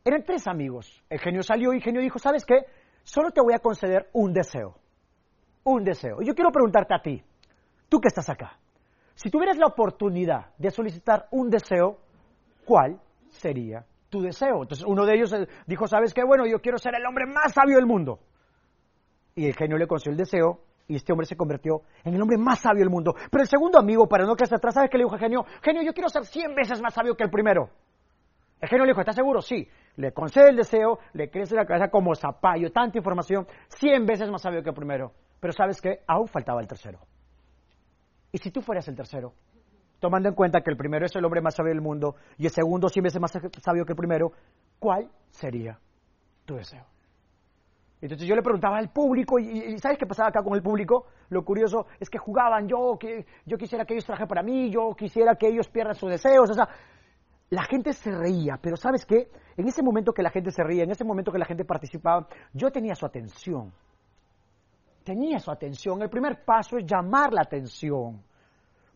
Eran 0.08 0.22
tres 0.22 0.46
amigos. 0.46 1.04
El 1.10 1.18
genio 1.18 1.42
salió 1.42 1.70
y 1.74 1.76
el 1.76 1.82
genio 1.82 2.00
dijo, 2.00 2.18
¿sabes 2.18 2.46
qué? 2.46 2.64
Solo 3.02 3.30
te 3.30 3.42
voy 3.42 3.52
a 3.52 3.58
conceder 3.58 4.08
un 4.14 4.32
deseo. 4.32 4.74
Un 5.64 5.84
deseo. 5.84 6.22
Yo 6.22 6.34
quiero 6.34 6.50
preguntarte 6.50 6.94
a 6.94 7.02
ti, 7.02 7.22
tú 7.90 8.00
que 8.00 8.08
estás 8.08 8.26
acá, 8.30 8.58
si 9.14 9.28
tuvieras 9.28 9.58
la 9.58 9.66
oportunidad 9.66 10.54
de 10.56 10.70
solicitar 10.70 11.28
un 11.30 11.50
deseo, 11.50 11.98
¿cuál 12.64 12.98
sería 13.28 13.84
tu 14.08 14.22
deseo? 14.22 14.62
Entonces 14.62 14.86
uno 14.86 15.04
de 15.04 15.14
ellos 15.14 15.30
eh, 15.34 15.46
dijo, 15.66 15.86
¿sabes 15.86 16.14
qué? 16.14 16.24
Bueno, 16.24 16.46
yo 16.46 16.58
quiero 16.62 16.78
ser 16.78 16.94
el 16.94 17.04
hombre 17.04 17.26
más 17.26 17.52
sabio 17.52 17.76
del 17.76 17.84
mundo. 17.84 18.18
Y 19.34 19.44
el 19.44 19.54
genio 19.54 19.76
le 19.76 19.86
concedió 19.86 20.12
el 20.12 20.16
deseo 20.16 20.62
y 20.86 20.96
este 20.96 21.12
hombre 21.12 21.26
se 21.26 21.36
convirtió 21.36 21.82
en 22.02 22.14
el 22.14 22.22
hombre 22.22 22.38
más 22.38 22.60
sabio 22.60 22.80
del 22.80 22.90
mundo. 22.90 23.14
Pero 23.30 23.42
el 23.42 23.48
segundo 23.48 23.78
amigo, 23.78 24.08
para 24.08 24.24
no 24.24 24.34
quedarse 24.34 24.54
atrás, 24.54 24.72
¿sabes 24.72 24.88
qué 24.88 24.96
le 24.96 25.04
dijo 25.04 25.16
al 25.16 25.20
genio? 25.20 25.44
Genio, 25.60 25.82
yo 25.82 25.92
quiero 25.92 26.08
ser 26.08 26.24
cien 26.24 26.54
veces 26.54 26.80
más 26.80 26.94
sabio 26.94 27.14
que 27.14 27.24
el 27.24 27.30
primero. 27.30 27.68
El 28.58 28.68
genio 28.70 28.86
le 28.86 28.92
dijo, 28.92 29.00
¿estás 29.00 29.14
seguro? 29.14 29.42
Sí. 29.42 29.68
Le 29.98 30.12
concede 30.12 30.50
el 30.50 30.56
deseo, 30.56 31.00
le 31.12 31.28
crece 31.28 31.56
la 31.56 31.66
cabeza 31.66 31.88
como 31.90 32.14
zapallo, 32.14 32.70
tanta 32.70 32.98
información, 32.98 33.48
cien 33.66 34.06
veces 34.06 34.30
más 34.30 34.42
sabio 34.42 34.62
que 34.62 34.68
el 34.68 34.74
primero. 34.74 35.10
Pero 35.40 35.52
¿sabes 35.52 35.80
qué? 35.80 36.02
Aún 36.06 36.28
faltaba 36.28 36.60
el 36.60 36.68
tercero. 36.68 37.00
¿Y 38.30 38.38
si 38.38 38.52
tú 38.52 38.60
fueras 38.60 38.86
el 38.86 38.94
tercero? 38.94 39.32
Tomando 39.98 40.28
en 40.28 40.36
cuenta 40.36 40.60
que 40.60 40.70
el 40.70 40.76
primero 40.76 41.04
es 41.04 41.16
el 41.16 41.24
hombre 41.24 41.40
más 41.40 41.56
sabio 41.56 41.72
del 41.72 41.80
mundo 41.80 42.14
y 42.36 42.46
el 42.46 42.52
segundo 42.52 42.88
cien 42.88 43.02
veces 43.02 43.20
más 43.20 43.32
sabio 43.32 43.84
que 43.84 43.92
el 43.92 43.96
primero, 43.96 44.30
¿cuál 44.78 45.10
sería 45.30 45.76
tu 46.44 46.54
deseo? 46.54 46.86
Entonces 48.00 48.28
yo 48.28 48.36
le 48.36 48.42
preguntaba 48.42 48.78
al 48.78 48.90
público, 48.90 49.40
y, 49.40 49.76
¿sabes 49.80 49.98
qué 49.98 50.06
pasaba 50.06 50.28
acá 50.28 50.44
con 50.44 50.54
el 50.54 50.62
público? 50.62 51.06
Lo 51.30 51.44
curioso 51.44 51.86
es 51.98 52.08
que 52.08 52.18
jugaban, 52.18 52.68
yo, 52.68 52.96
que, 53.00 53.26
yo 53.44 53.58
quisiera 53.58 53.84
que 53.84 53.94
ellos 53.94 54.04
trajeran 54.04 54.28
para 54.28 54.44
mí, 54.44 54.70
yo 54.70 54.94
quisiera 54.96 55.34
que 55.34 55.48
ellos 55.48 55.68
pierdan 55.68 55.96
sus 55.96 56.08
deseos, 56.08 56.48
o 56.48 56.54
sea, 56.54 56.68
la 57.50 57.64
gente 57.64 57.92
se 57.92 58.10
reía, 58.10 58.58
pero 58.60 58.76
¿sabes 58.76 59.06
qué? 59.06 59.30
En 59.56 59.66
ese 59.66 59.82
momento 59.82 60.12
que 60.12 60.22
la 60.22 60.30
gente 60.30 60.50
se 60.50 60.62
reía, 60.62 60.84
en 60.84 60.90
ese 60.90 61.04
momento 61.04 61.32
que 61.32 61.38
la 61.38 61.46
gente 61.46 61.64
participaba, 61.64 62.28
yo 62.52 62.70
tenía 62.70 62.94
su 62.94 63.06
atención. 63.06 63.72
Tenía 65.02 65.38
su 65.38 65.50
atención. 65.50 66.02
El 66.02 66.10
primer 66.10 66.44
paso 66.44 66.76
es 66.76 66.84
llamar 66.84 67.32
la 67.32 67.42
atención. 67.42 68.22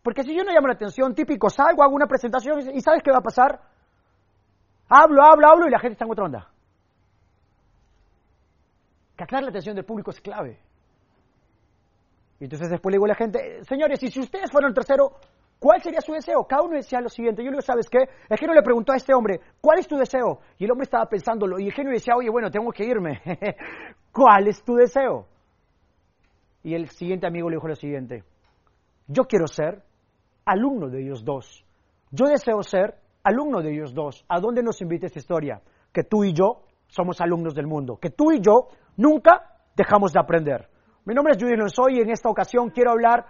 Porque 0.03 0.23
si 0.23 0.35
yo 0.35 0.43
no 0.43 0.51
llamo 0.51 0.67
la 0.67 0.73
atención, 0.73 1.15
típico, 1.15 1.49
salgo, 1.49 1.81
hago 1.81 1.95
una 1.95 2.07
presentación 2.07 2.75
y 2.75 2.81
¿sabes 2.81 3.01
qué 3.03 3.11
va 3.11 3.17
a 3.17 3.23
pasar? 3.23 3.59
Hablo, 4.89 5.23
hablo, 5.23 5.47
hablo 5.47 5.67
y 5.67 5.71
la 5.71 5.79
gente 5.79 5.93
está 5.93 6.05
en 6.05 6.11
otra 6.11 6.25
onda. 6.25 6.51
Captar 9.15 9.43
la 9.43 9.49
atención 9.49 9.75
del 9.75 9.85
público 9.85 10.11
es 10.11 10.21
clave. 10.21 10.59
Y 12.39 12.43
entonces 12.43 12.69
después 12.69 12.91
le 12.91 12.97
digo 12.97 13.05
a 13.05 13.09
la 13.09 13.15
gente, 13.15 13.63
señores, 13.63 14.03
y 14.03 14.09
si 14.09 14.19
ustedes 14.19 14.51
fueran 14.51 14.69
el 14.69 14.75
tercero, 14.75 15.17
¿cuál 15.63 15.81
sería 15.81 16.01
su 16.01 16.11
deseo? 16.11 16.43
Cada 16.43 16.63
uno 16.63 16.75
decía 16.75 16.99
lo 16.99 17.07
siguiente. 17.07 17.41
Yo 17.41 17.45
le 17.45 17.55
digo, 17.55 17.61
¿sabes 17.61 17.89
qué? 17.89 17.99
El 18.29 18.37
genio 18.37 18.53
le 18.53 18.61
preguntó 18.61 18.91
a 18.91 18.97
este 18.97 19.13
hombre, 19.13 19.39
¿cuál 19.61 19.79
es 19.79 19.87
tu 19.87 19.95
deseo? 19.95 20.41
Y 20.57 20.65
el 20.65 20.71
hombre 20.71 20.83
estaba 20.83 21.05
pensándolo. 21.05 21.57
Y 21.57 21.67
el 21.67 21.71
genio 21.71 21.93
decía, 21.93 22.15
oye, 22.17 22.29
bueno, 22.29 22.51
tengo 22.51 22.69
que 22.73 22.83
irme. 22.83 23.21
¿Cuál 24.11 24.49
es 24.49 24.61
tu 24.61 24.75
deseo? 24.75 25.25
Y 26.63 26.75
el 26.75 26.89
siguiente 26.89 27.27
amigo 27.27 27.49
le 27.49 27.55
dijo 27.55 27.67
lo 27.69 27.75
siguiente, 27.77 28.25
yo 29.07 29.23
quiero 29.23 29.47
ser 29.47 29.81
alumno 30.43 30.89
de 30.89 31.01
ellos 31.01 31.23
dos. 31.23 31.65
Yo 32.11 32.25
deseo 32.25 32.61
ser 32.61 32.95
alumno 33.23 33.61
de 33.61 33.73
ellos 33.73 33.93
dos. 33.93 34.25
¿A 34.27 34.41
dónde 34.41 34.61
nos 34.63 34.81
invita 34.81 35.07
esta 35.07 35.19
historia? 35.19 35.61
Que 35.93 36.03
tú 36.03 36.25
y 36.25 36.33
yo 36.33 36.63
somos 36.87 37.21
alumnos 37.21 37.55
del 37.55 37.67
mundo. 37.67 37.97
Que 38.01 38.09
tú 38.09 38.33
y 38.33 38.41
yo 38.41 38.67
nunca 38.97 39.59
dejamos 39.77 40.11
de 40.11 40.19
aprender. 40.19 40.67
Mi 41.05 41.13
nombre 41.13 41.33
es 41.35 41.41
Judy 41.41 41.55
Lonsoy 41.55 41.99
y 41.99 42.01
en 42.01 42.09
esta 42.09 42.29
ocasión 42.29 42.69
quiero 42.69 42.91
hablar 42.91 43.25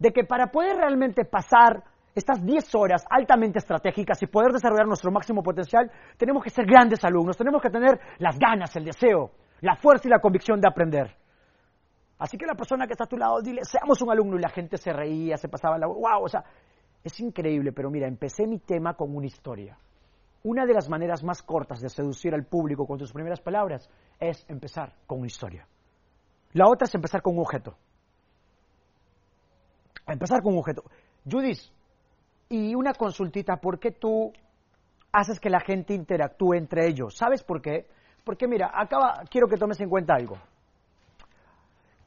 de 0.00 0.12
que 0.12 0.24
para 0.24 0.48
poder 0.48 0.76
realmente 0.76 1.24
pasar 1.24 1.84
estas 2.14 2.44
10 2.44 2.74
horas 2.74 3.04
altamente 3.08 3.58
estratégicas 3.58 4.20
y 4.22 4.26
poder 4.26 4.50
desarrollar 4.50 4.86
nuestro 4.86 5.12
máximo 5.12 5.42
potencial, 5.42 5.90
tenemos 6.16 6.42
que 6.42 6.50
ser 6.50 6.66
grandes 6.66 7.04
alumnos, 7.04 7.36
tenemos 7.36 7.62
que 7.62 7.70
tener 7.70 8.00
las 8.18 8.36
ganas, 8.38 8.74
el 8.74 8.84
deseo, 8.84 9.30
la 9.60 9.76
fuerza 9.76 10.08
y 10.08 10.10
la 10.10 10.18
convicción 10.18 10.60
de 10.60 10.68
aprender. 10.68 11.16
Así 12.18 12.36
que 12.36 12.46
la 12.46 12.54
persona 12.54 12.86
que 12.86 12.94
está 12.94 13.04
a 13.04 13.08
tu 13.08 13.16
lado, 13.16 13.40
dile, 13.40 13.60
seamos 13.62 14.00
un 14.02 14.10
alumno 14.10 14.36
y 14.36 14.40
la 14.40 14.48
gente 14.48 14.76
se 14.76 14.92
reía, 14.92 15.36
se 15.36 15.48
pasaba 15.48 15.78
la... 15.78 15.86
¡Wow! 15.86 16.24
O 16.24 16.28
sea, 16.28 16.44
es 17.04 17.20
increíble, 17.20 17.72
pero 17.72 17.90
mira, 17.90 18.08
empecé 18.08 18.46
mi 18.46 18.58
tema 18.58 18.94
con 18.94 19.14
una 19.14 19.26
historia. 19.26 19.78
Una 20.42 20.64
de 20.64 20.74
las 20.74 20.88
maneras 20.88 21.22
más 21.22 21.42
cortas 21.42 21.80
de 21.80 21.90
seducir 21.90 22.34
al 22.34 22.44
público 22.44 22.86
con 22.86 22.98
tus 22.98 23.12
primeras 23.12 23.40
palabras 23.40 23.88
es 24.18 24.44
empezar 24.48 24.94
con 25.06 25.18
una 25.18 25.26
historia. 25.26 25.66
La 26.52 26.66
otra 26.68 26.86
es 26.86 26.94
empezar 26.94 27.22
con 27.22 27.34
un 27.34 27.40
objeto. 27.40 27.76
Empezar 30.06 30.42
con 30.42 30.52
un 30.54 30.60
objeto. 30.60 30.84
Judith, 31.30 31.60
y 32.48 32.74
una 32.74 32.92
consultita, 32.94 33.56
¿por 33.56 33.78
qué 33.78 33.92
tú 33.92 34.32
haces 35.12 35.38
que 35.38 35.50
la 35.50 35.60
gente 35.60 35.94
interactúe 35.94 36.54
entre 36.54 36.88
ellos? 36.88 37.16
¿Sabes 37.16 37.42
por 37.42 37.62
qué? 37.62 37.86
Porque 38.24 38.48
mira, 38.48 38.70
acaba, 38.74 39.22
quiero 39.30 39.46
que 39.46 39.56
tomes 39.56 39.80
en 39.80 39.88
cuenta 39.88 40.14
algo. 40.14 40.36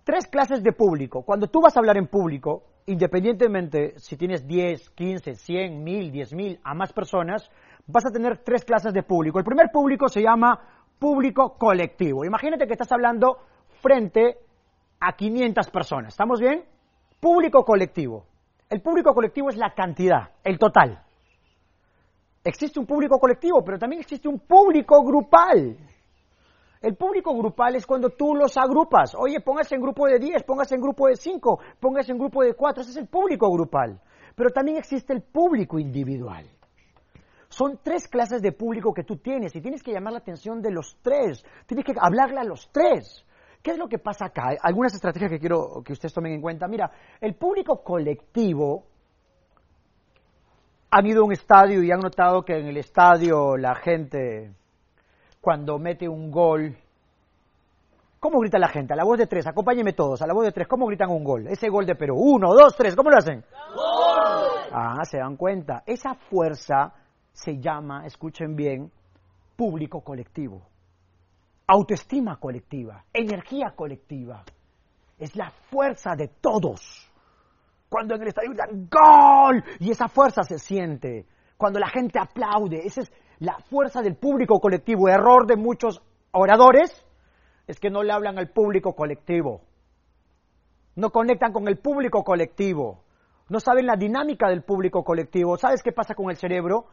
Tres 0.03 0.27
clases 0.27 0.61
de 0.61 0.73
público. 0.73 1.23
Cuando 1.23 1.47
tú 1.47 1.61
vas 1.61 1.75
a 1.75 1.79
hablar 1.79 1.97
en 1.97 2.07
público, 2.07 2.63
independientemente 2.87 3.97
si 3.97 4.17
tienes 4.17 4.45
10, 4.45 4.89
15, 4.89 5.35
100, 5.35 5.83
1000, 5.83 6.11
10.000 6.11 6.59
a 6.61 6.73
más 6.73 6.91
personas, 6.91 7.49
vas 7.87 8.05
a 8.05 8.11
tener 8.11 8.39
tres 8.39 8.65
clases 8.65 8.93
de 8.93 9.03
público. 9.03 9.39
El 9.39 9.45
primer 9.45 9.71
público 9.71 10.09
se 10.09 10.21
llama 10.21 10.59
público 10.99 11.57
colectivo. 11.57 12.25
Imagínate 12.25 12.67
que 12.67 12.73
estás 12.73 12.91
hablando 12.91 13.37
frente 13.81 14.37
a 14.99 15.13
500 15.13 15.69
personas. 15.69 16.13
¿Estamos 16.13 16.39
bien? 16.39 16.63
Público 17.23 17.63
colectivo. 17.63 18.25
El 18.69 18.81
público 18.81 19.13
colectivo 19.13 19.47
es 19.47 19.55
la 19.55 19.73
cantidad, 19.73 20.31
el 20.43 20.59
total. 20.59 21.01
Existe 22.43 22.81
un 22.81 22.85
público 22.85 23.17
colectivo, 23.17 23.63
pero 23.63 23.79
también 23.79 24.01
existe 24.01 24.27
un 24.27 24.39
público 24.39 25.01
grupal. 25.01 25.77
El 26.81 26.97
público 26.97 27.33
grupal 27.33 27.77
es 27.77 27.85
cuando 27.85 28.09
tú 28.09 28.35
los 28.35 28.57
agrupas. 28.57 29.15
Oye, 29.15 29.39
póngase 29.39 29.75
en 29.75 29.81
grupo 29.81 30.05
de 30.05 30.19
10, 30.19 30.43
póngase 30.43 30.75
en 30.75 30.81
grupo 30.81 31.07
de 31.07 31.15
5, 31.15 31.59
póngase 31.79 32.11
en 32.11 32.17
grupo 32.17 32.43
de 32.43 32.55
4. 32.55 32.81
Ese 32.81 32.91
es 32.91 32.97
el 32.97 33.07
público 33.07 33.49
grupal. 33.49 34.01
Pero 34.35 34.49
también 34.49 34.75
existe 34.75 35.13
el 35.13 35.21
público 35.21 35.79
individual. 35.79 36.45
Son 37.47 37.79
tres 37.81 38.09
clases 38.09 38.41
de 38.41 38.51
público 38.51 38.93
que 38.93 39.05
tú 39.05 39.15
tienes 39.15 39.55
y 39.55 39.61
tienes 39.61 39.81
que 39.81 39.93
llamar 39.93 40.11
la 40.11 40.19
atención 40.19 40.61
de 40.61 40.71
los 40.71 40.97
tres. 41.01 41.45
Tienes 41.67 41.85
que 41.85 41.93
hablarle 41.97 42.41
a 42.41 42.43
los 42.43 42.69
tres. 42.73 43.25
¿Qué 43.63 43.71
es 43.71 43.77
lo 43.77 43.87
que 43.87 43.97
pasa 43.97 44.25
acá? 44.25 44.49
Algunas 44.61 44.93
estrategias 44.93 45.31
que 45.31 45.39
quiero 45.39 45.81
que 45.85 45.93
ustedes 45.93 46.13
tomen 46.13 46.33
en 46.33 46.41
cuenta. 46.41 46.67
Mira, 46.67 46.91
el 47.21 47.35
público 47.35 47.81
colectivo 47.81 48.83
han 50.91 51.07
ido 51.07 51.21
a 51.21 51.25
un 51.25 51.31
estadio 51.31 51.81
y 51.81 51.89
han 51.89 52.01
notado 52.01 52.43
que 52.43 52.59
en 52.59 52.67
el 52.67 52.75
estadio 52.75 53.55
la 53.55 53.73
gente 53.75 54.51
cuando 55.39 55.79
mete 55.79 56.09
un 56.09 56.29
gol. 56.29 56.75
¿Cómo 58.19 58.39
grita 58.41 58.59
la 58.59 58.67
gente? 58.67 58.93
A 58.93 58.97
la 58.97 59.05
voz 59.05 59.17
de 59.17 59.27
tres, 59.27 59.47
acompáñenme 59.47 59.93
todos, 59.93 60.21
a 60.21 60.27
la 60.27 60.33
voz 60.33 60.43
de 60.43 60.51
tres, 60.51 60.67
¿cómo 60.67 60.85
gritan 60.85 61.09
un 61.09 61.23
gol? 61.23 61.47
Ese 61.47 61.69
gol 61.69 61.85
de 61.85 61.95
Perú. 61.95 62.17
Uno, 62.17 62.53
dos, 62.53 62.75
tres, 62.75 62.97
¿cómo 62.97 63.09
lo 63.09 63.17
hacen? 63.17 63.45
¡Gol! 63.73 64.69
Ah, 64.73 65.05
se 65.05 65.19
dan 65.19 65.37
cuenta. 65.37 65.83
Esa 65.85 66.15
fuerza 66.15 66.93
se 67.31 67.59
llama, 67.59 68.05
escuchen 68.05 68.57
bien, 68.57 68.91
público 69.55 70.01
colectivo. 70.01 70.72
Autoestima 71.67 72.37
colectiva, 72.37 73.05
energía 73.13 73.73
colectiva. 73.75 74.43
Es 75.17 75.35
la 75.35 75.49
fuerza 75.49 76.15
de 76.15 76.27
todos. 76.27 77.09
Cuando 77.87 78.15
en 78.15 78.23
el 78.23 78.27
estadio 78.27 78.49
gritan 78.49 78.89
¡Gol! 78.89 79.63
Y 79.79 79.91
esa 79.91 80.09
fuerza 80.09 80.43
se 80.43 80.57
siente. 80.57 81.25
Cuando 81.55 81.79
la 81.79 81.87
gente 81.87 82.19
aplaude, 82.19 82.81
ese 82.85 83.01
es 83.01 83.13
la 83.39 83.59
fuerza 83.59 84.01
del 84.01 84.15
público 84.15 84.59
colectivo. 84.59 85.07
Error 85.07 85.47
de 85.47 85.55
muchos 85.55 86.01
oradores 86.31 86.91
es 87.67 87.79
que 87.79 87.89
no 87.89 88.03
le 88.03 88.11
hablan 88.11 88.37
al 88.37 88.49
público 88.49 88.93
colectivo. 88.93 89.61
No 90.95 91.11
conectan 91.11 91.53
con 91.53 91.67
el 91.67 91.77
público 91.77 92.23
colectivo. 92.23 93.03
No 93.47 93.59
saben 93.59 93.85
la 93.85 93.95
dinámica 93.95 94.49
del 94.49 94.63
público 94.63 95.03
colectivo. 95.03 95.57
¿Sabes 95.57 95.81
qué 95.81 95.91
pasa 95.91 96.13
con 96.13 96.29
el 96.29 96.35
cerebro? 96.35 96.87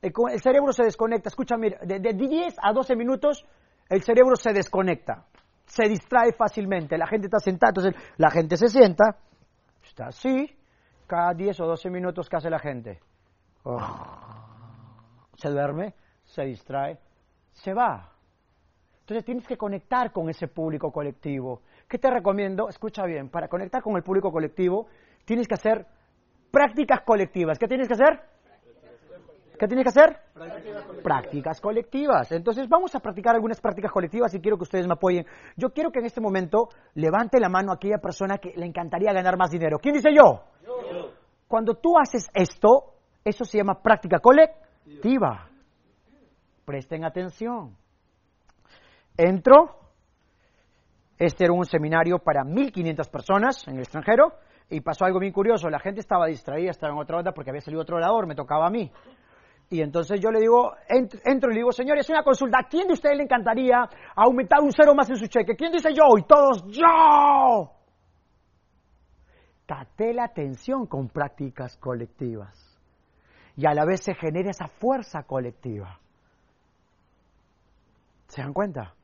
El, 0.00 0.12
cerebro 0.40 0.72
se 0.72 0.84
desconecta. 0.84 1.28
Escúchame, 1.28 1.76
de, 1.82 1.98
de 1.98 2.12
10 2.12 2.54
a 2.62 2.72
12 2.72 2.94
minutos 2.94 3.44
el 3.92 4.02
cerebro 4.02 4.36
se 4.36 4.52
desconecta. 4.52 5.26
Se 5.64 5.88
distrae 5.88 6.32
fácilmente. 6.32 6.98
La 6.98 7.06
gente 7.06 7.26
está 7.26 7.38
sentada, 7.38 7.70
entonces 7.70 7.94
la 8.16 8.30
gente 8.30 8.56
se 8.56 8.68
sienta, 8.68 9.16
está 9.82 10.06
así. 10.06 10.50
Cada 11.06 11.32
10 11.34 11.60
o 11.60 11.66
12 11.66 11.90
minutos, 11.90 12.28
¿qué 12.28 12.36
hace 12.36 12.50
la 12.50 12.58
gente? 12.58 13.00
Oh 13.64 14.42
se 15.42 15.50
duerme, 15.50 15.94
se 16.22 16.44
distrae, 16.44 16.98
se 17.50 17.74
va. 17.74 18.10
Entonces 19.00 19.24
tienes 19.24 19.46
que 19.46 19.56
conectar 19.56 20.12
con 20.12 20.28
ese 20.28 20.46
público 20.46 20.92
colectivo. 20.92 21.62
¿Qué 21.88 21.98
te 21.98 22.08
recomiendo? 22.08 22.68
Escucha 22.68 23.04
bien, 23.04 23.28
para 23.28 23.48
conectar 23.48 23.82
con 23.82 23.96
el 23.96 24.04
público 24.04 24.30
colectivo 24.30 24.86
tienes 25.24 25.48
que 25.48 25.54
hacer 25.54 25.84
prácticas 26.50 27.00
colectivas. 27.02 27.58
¿Qué 27.58 27.66
tienes 27.66 27.88
que 27.88 27.94
hacer? 27.94 28.20
¿Qué 29.62 29.68
tienes 29.68 29.84
que 29.84 29.90
hacer? 29.90 30.18
Prácticas 31.04 31.60
colectivas. 31.60 32.32
Entonces 32.32 32.68
vamos 32.68 32.92
a 32.96 32.98
practicar 32.98 33.36
algunas 33.36 33.60
prácticas 33.60 33.92
colectivas 33.92 34.34
y 34.34 34.40
quiero 34.40 34.56
que 34.56 34.64
ustedes 34.64 34.88
me 34.88 34.94
apoyen. 34.94 35.24
Yo 35.56 35.70
quiero 35.70 35.92
que 35.92 36.00
en 36.00 36.06
este 36.06 36.20
momento 36.20 36.70
levante 36.94 37.38
la 37.38 37.48
mano 37.48 37.70
a 37.70 37.76
aquella 37.76 37.98
persona 37.98 38.38
que 38.38 38.54
le 38.56 38.66
encantaría 38.66 39.12
ganar 39.12 39.38
más 39.38 39.52
dinero. 39.52 39.78
¿Quién 39.80 39.94
dice 39.94 40.08
yo? 40.12 40.42
yo. 40.66 41.12
Cuando 41.46 41.74
tú 41.74 41.96
haces 41.96 42.28
esto, 42.34 42.94
eso 43.24 43.44
se 43.44 43.58
llama 43.58 43.80
práctica 43.80 44.18
colectiva 44.18 45.48
Presten 46.64 47.04
atención. 47.04 47.76
Entro. 49.16 49.76
Este 51.16 51.44
era 51.44 51.52
un 51.52 51.66
seminario 51.66 52.18
para 52.18 52.42
1.500 52.42 53.08
personas 53.08 53.68
en 53.68 53.74
el 53.74 53.82
extranjero 53.82 54.32
y 54.68 54.80
pasó 54.80 55.04
algo 55.04 55.20
bien 55.20 55.32
curioso. 55.32 55.70
La 55.70 55.78
gente 55.78 56.00
estaba 56.00 56.26
distraída, 56.26 56.72
estaba 56.72 56.92
en 56.92 56.98
otra 56.98 57.18
onda 57.18 57.30
porque 57.30 57.50
había 57.50 57.60
salido 57.60 57.82
otro 57.82 57.98
orador, 57.98 58.26
me 58.26 58.34
tocaba 58.34 58.66
a 58.66 58.70
mí. 58.70 58.90
Y 59.72 59.80
entonces 59.80 60.20
yo 60.20 60.30
le 60.30 60.38
digo, 60.38 60.74
entro, 60.86 61.50
y 61.50 61.54
le 61.54 61.60
digo, 61.60 61.72
señores, 61.72 62.06
una 62.10 62.22
consulta. 62.22 62.58
¿A 62.58 62.68
quién 62.68 62.86
de 62.86 62.92
ustedes 62.92 63.16
le 63.16 63.22
encantaría 63.22 63.88
aumentar 64.14 64.60
un 64.60 64.70
cero 64.70 64.94
más 64.94 65.08
en 65.08 65.16
su 65.16 65.28
cheque? 65.28 65.56
¿Quién 65.56 65.72
dice 65.72 65.94
yo? 65.94 66.02
Y 66.18 66.24
todos, 66.24 66.62
yo. 66.66 67.72
Caté 69.64 70.12
la 70.12 70.24
atención 70.24 70.86
con 70.86 71.08
prácticas 71.08 71.78
colectivas 71.78 72.78
y 73.56 73.64
a 73.64 73.72
la 73.72 73.86
vez 73.86 74.02
se 74.02 74.14
genera 74.14 74.50
esa 74.50 74.68
fuerza 74.68 75.22
colectiva. 75.22 75.98
¿Se 78.26 78.42
dan 78.42 78.52
cuenta? 78.52 78.94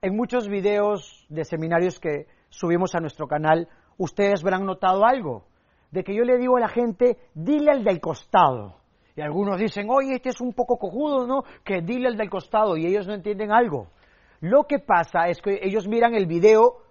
En 0.00 0.14
muchos 0.14 0.48
videos 0.48 1.26
de 1.28 1.44
seminarios 1.44 1.98
que 1.98 2.28
subimos 2.50 2.94
a 2.94 3.00
nuestro 3.00 3.26
canal, 3.26 3.68
ustedes 3.98 4.44
habrán 4.44 4.64
notado 4.64 5.04
algo, 5.04 5.44
de 5.90 6.04
que 6.04 6.14
yo 6.14 6.24
le 6.24 6.38
digo 6.38 6.56
a 6.56 6.60
la 6.60 6.68
gente, 6.68 7.16
dile 7.34 7.70
al 7.70 7.84
del 7.84 8.00
costado. 8.00 8.76
Y 9.14 9.20
algunos 9.22 9.58
dicen, 9.58 9.88
oye, 9.90 10.16
este 10.16 10.30
es 10.30 10.40
un 10.40 10.52
poco 10.52 10.78
cojudo, 10.78 11.26
¿no? 11.26 11.42
Que 11.64 11.80
dile 11.80 12.08
al 12.08 12.16
del 12.16 12.28
costado 12.28 12.76
y 12.76 12.86
ellos 12.86 13.06
no 13.06 13.14
entienden 13.14 13.50
algo. 13.50 13.88
Lo 14.40 14.64
que 14.64 14.78
pasa 14.78 15.28
es 15.28 15.40
que 15.40 15.58
ellos 15.62 15.88
miran 15.88 16.14
el 16.14 16.26
video 16.26 16.82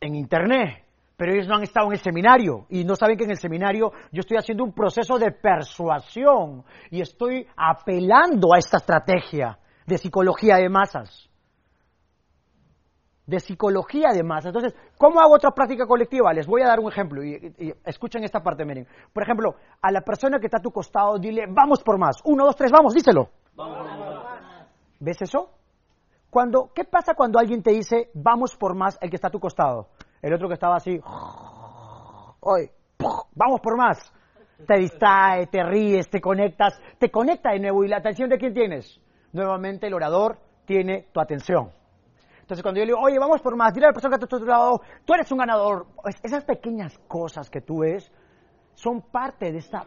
en 0.00 0.16
internet 0.16 0.84
pero 1.20 1.34
ellos 1.34 1.48
no 1.48 1.56
han 1.56 1.64
estado 1.64 1.88
en 1.88 1.92
el 1.92 1.98
seminario 1.98 2.64
y 2.70 2.82
no 2.82 2.96
saben 2.96 3.18
que 3.18 3.24
en 3.24 3.32
el 3.32 3.36
seminario 3.36 3.92
yo 4.10 4.20
estoy 4.20 4.38
haciendo 4.38 4.64
un 4.64 4.72
proceso 4.72 5.18
de 5.18 5.30
persuasión 5.32 6.64
y 6.90 7.02
estoy 7.02 7.46
apelando 7.54 8.54
a 8.54 8.58
esta 8.58 8.78
estrategia 8.78 9.58
de 9.86 9.98
psicología 9.98 10.56
de 10.56 10.70
masas. 10.70 11.29
De 13.30 13.38
psicología 13.38 14.10
de 14.12 14.24
masas. 14.24 14.46
Entonces, 14.46 14.74
¿cómo 14.98 15.20
hago 15.20 15.34
otra 15.34 15.52
práctica 15.52 15.86
colectiva? 15.86 16.32
Les 16.32 16.48
voy 16.48 16.62
a 16.62 16.66
dar 16.66 16.80
un 16.80 16.90
ejemplo 16.90 17.22
y, 17.22 17.54
escuchen 17.84 18.24
esta 18.24 18.40
parte, 18.40 18.64
miren. 18.64 18.88
Por 19.12 19.22
ejemplo, 19.22 19.54
a 19.80 19.92
la 19.92 20.00
persona 20.00 20.40
que 20.40 20.46
está 20.46 20.58
a 20.58 20.60
tu 20.60 20.72
costado, 20.72 21.16
dile, 21.16 21.44
vamos 21.48 21.80
por 21.84 21.96
más. 21.96 22.16
Uno, 22.24 22.44
dos, 22.44 22.56
tres, 22.56 22.72
vamos, 22.72 22.92
díselo. 22.92 23.28
¿Ves 24.98 25.22
eso? 25.22 25.48
Cuando, 26.28 26.72
¿Qué 26.74 26.82
pasa 26.82 27.14
cuando 27.14 27.38
alguien 27.38 27.62
te 27.62 27.70
dice, 27.70 28.10
vamos 28.14 28.56
por 28.56 28.74
más, 28.74 28.98
el 29.00 29.10
que 29.10 29.16
está 29.16 29.28
a 29.28 29.30
tu 29.30 29.38
costado? 29.38 29.86
El 30.20 30.34
otro 30.34 30.48
que 30.48 30.54
estaba 30.54 30.74
así, 30.74 31.00
hoy, 32.40 32.68
vamos 33.36 33.60
por 33.60 33.76
más. 33.76 34.12
Te 34.66 34.76
distrae, 34.76 35.46
te 35.46 35.62
ríes, 35.62 36.10
te 36.10 36.20
conectas, 36.20 36.80
te 36.98 37.12
conecta 37.12 37.52
de 37.52 37.60
nuevo. 37.60 37.84
¿Y 37.84 37.88
la 37.88 37.98
atención 37.98 38.28
de 38.28 38.38
quién 38.38 38.54
tienes? 38.54 39.00
Nuevamente 39.32 39.86
el 39.86 39.94
orador 39.94 40.38
tiene 40.64 41.06
tu 41.12 41.20
atención. 41.20 41.70
Entonces 42.50 42.64
cuando 42.64 42.80
yo 42.80 42.84
le 42.84 42.90
digo, 42.90 43.00
oye, 43.00 43.16
vamos 43.16 43.40
por 43.40 43.54
más, 43.54 43.72
dile 43.72 43.86
a 43.86 43.90
la 43.90 43.92
persona 43.92 44.18
que 44.18 44.24
está 44.24 44.34
a 44.34 44.40
tu 44.40 44.44
lado, 44.44 44.80
tú 45.04 45.14
eres 45.14 45.30
un 45.30 45.38
ganador. 45.38 45.86
Esas 46.20 46.42
pequeñas 46.42 46.98
cosas 47.06 47.48
que 47.48 47.60
tú 47.60 47.82
ves 47.82 48.10
son 48.74 49.02
parte 49.02 49.52
de 49.52 49.58
esta 49.58 49.86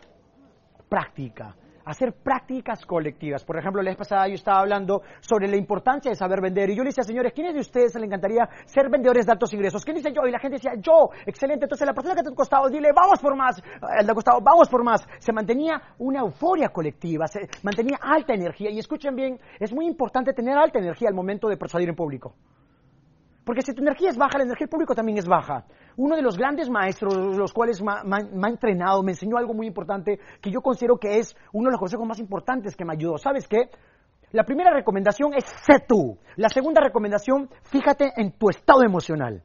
práctica 0.88 1.58
hacer 1.86 2.14
prácticas 2.14 2.86
colectivas. 2.86 3.44
Por 3.44 3.58
ejemplo, 3.58 3.82
la 3.82 3.92
vez 3.92 3.98
pasada 3.98 4.28
yo 4.28 4.36
estaba 4.36 4.60
hablando 4.60 5.02
sobre 5.20 5.48
la 5.48 5.58
importancia 5.58 6.10
de 6.10 6.16
saber 6.16 6.42
vender 6.42 6.70
y 6.70 6.76
yo 6.76 6.84
le 6.84 6.90
decía, 6.90 7.04
señores, 7.04 7.34
¿quiénes 7.34 7.54
de 7.54 7.60
ustedes 7.60 7.96
le 7.96 8.06
encantaría 8.06 8.48
ser 8.66 8.90
vendedores 8.90 9.26
de 9.26 9.32
altos 9.32 9.54
ingresos? 9.54 9.84
¿Quién 9.84 9.98
dice 9.98 10.12
yo? 10.14 10.26
Y 10.28 10.32
la 10.32 10.40
gente 10.40 10.58
decía, 10.58 10.74
yo, 10.78 11.10
excelente. 11.26 11.66
Entonces 11.66 11.88
la 11.88 11.94
persona 11.94 12.16
que 12.16 12.24
te 12.24 12.30
ha 12.30 12.36
costado, 12.36 12.70
dile, 12.70 12.92
vamos 12.94 13.20
por 13.20 13.36
más. 13.36 13.62
El 14.00 14.08
de 14.08 14.14
costado, 14.14 14.40
vamos 14.42 14.70
por 14.70 14.84
más. 14.84 15.06
Se 15.20 15.34
mantenía 15.34 15.82
una 16.00 16.22
euforia 16.22 16.70
colectiva, 16.70 17.28
se 17.28 17.48
mantenía 17.64 17.98
alta 18.02 18.34
energía. 18.34 18.70
Y 18.70 18.80
escuchen 18.80 19.16
bien, 19.16 19.40
es 19.60 19.74
muy 19.74 19.86
importante 19.86 20.34
tener 20.34 20.58
alta 20.58 20.80
energía 20.80 21.10
al 21.10 21.16
momento 21.16 21.48
de 21.48 21.58
persuadir 21.58 21.90
en 21.90 21.96
público. 21.96 22.36
Porque 23.46 23.62
si 23.62 23.74
tu 23.74 23.82
energía 23.82 24.10
es 24.10 24.18
baja, 24.18 24.38
la 24.38 24.46
energía 24.46 24.66
del 24.66 24.70
público 24.70 24.96
también 24.96 25.18
es 25.18 25.28
baja. 25.28 25.66
Uno 25.98 26.16
de 26.16 26.22
los 26.22 26.38
grandes 26.38 26.70
maestros, 26.70 27.16
los 27.16 27.54
cuales 27.54 27.82
me 27.82 28.48
ha 28.48 28.50
entrenado, 28.50 29.04
me 29.04 29.12
enseñó 29.12 29.38
algo 29.38 29.54
muy 29.54 29.68
importante 29.68 30.20
que 30.42 30.52
yo 30.52 30.62
considero 30.62 30.98
que 30.98 31.20
es 31.20 31.36
uno 31.52 31.68
de 31.68 31.72
los 31.72 31.80
consejos 31.80 32.08
más 32.08 32.20
importantes 32.20 32.76
que 32.76 32.86
me 32.86 32.94
ayudó. 32.94 33.18
¿Sabes 33.18 33.48
qué? 33.48 33.70
La 34.32 34.44
primera 34.44 34.74
recomendación 34.74 35.34
es 35.36 35.46
sé 35.46 35.86
tú. 35.88 36.18
La 36.38 36.50
segunda 36.50 36.82
recomendación, 36.82 37.50
fíjate 37.64 38.14
en 38.18 38.32
tu 38.32 38.50
estado 38.50 38.82
emocional. 38.84 39.44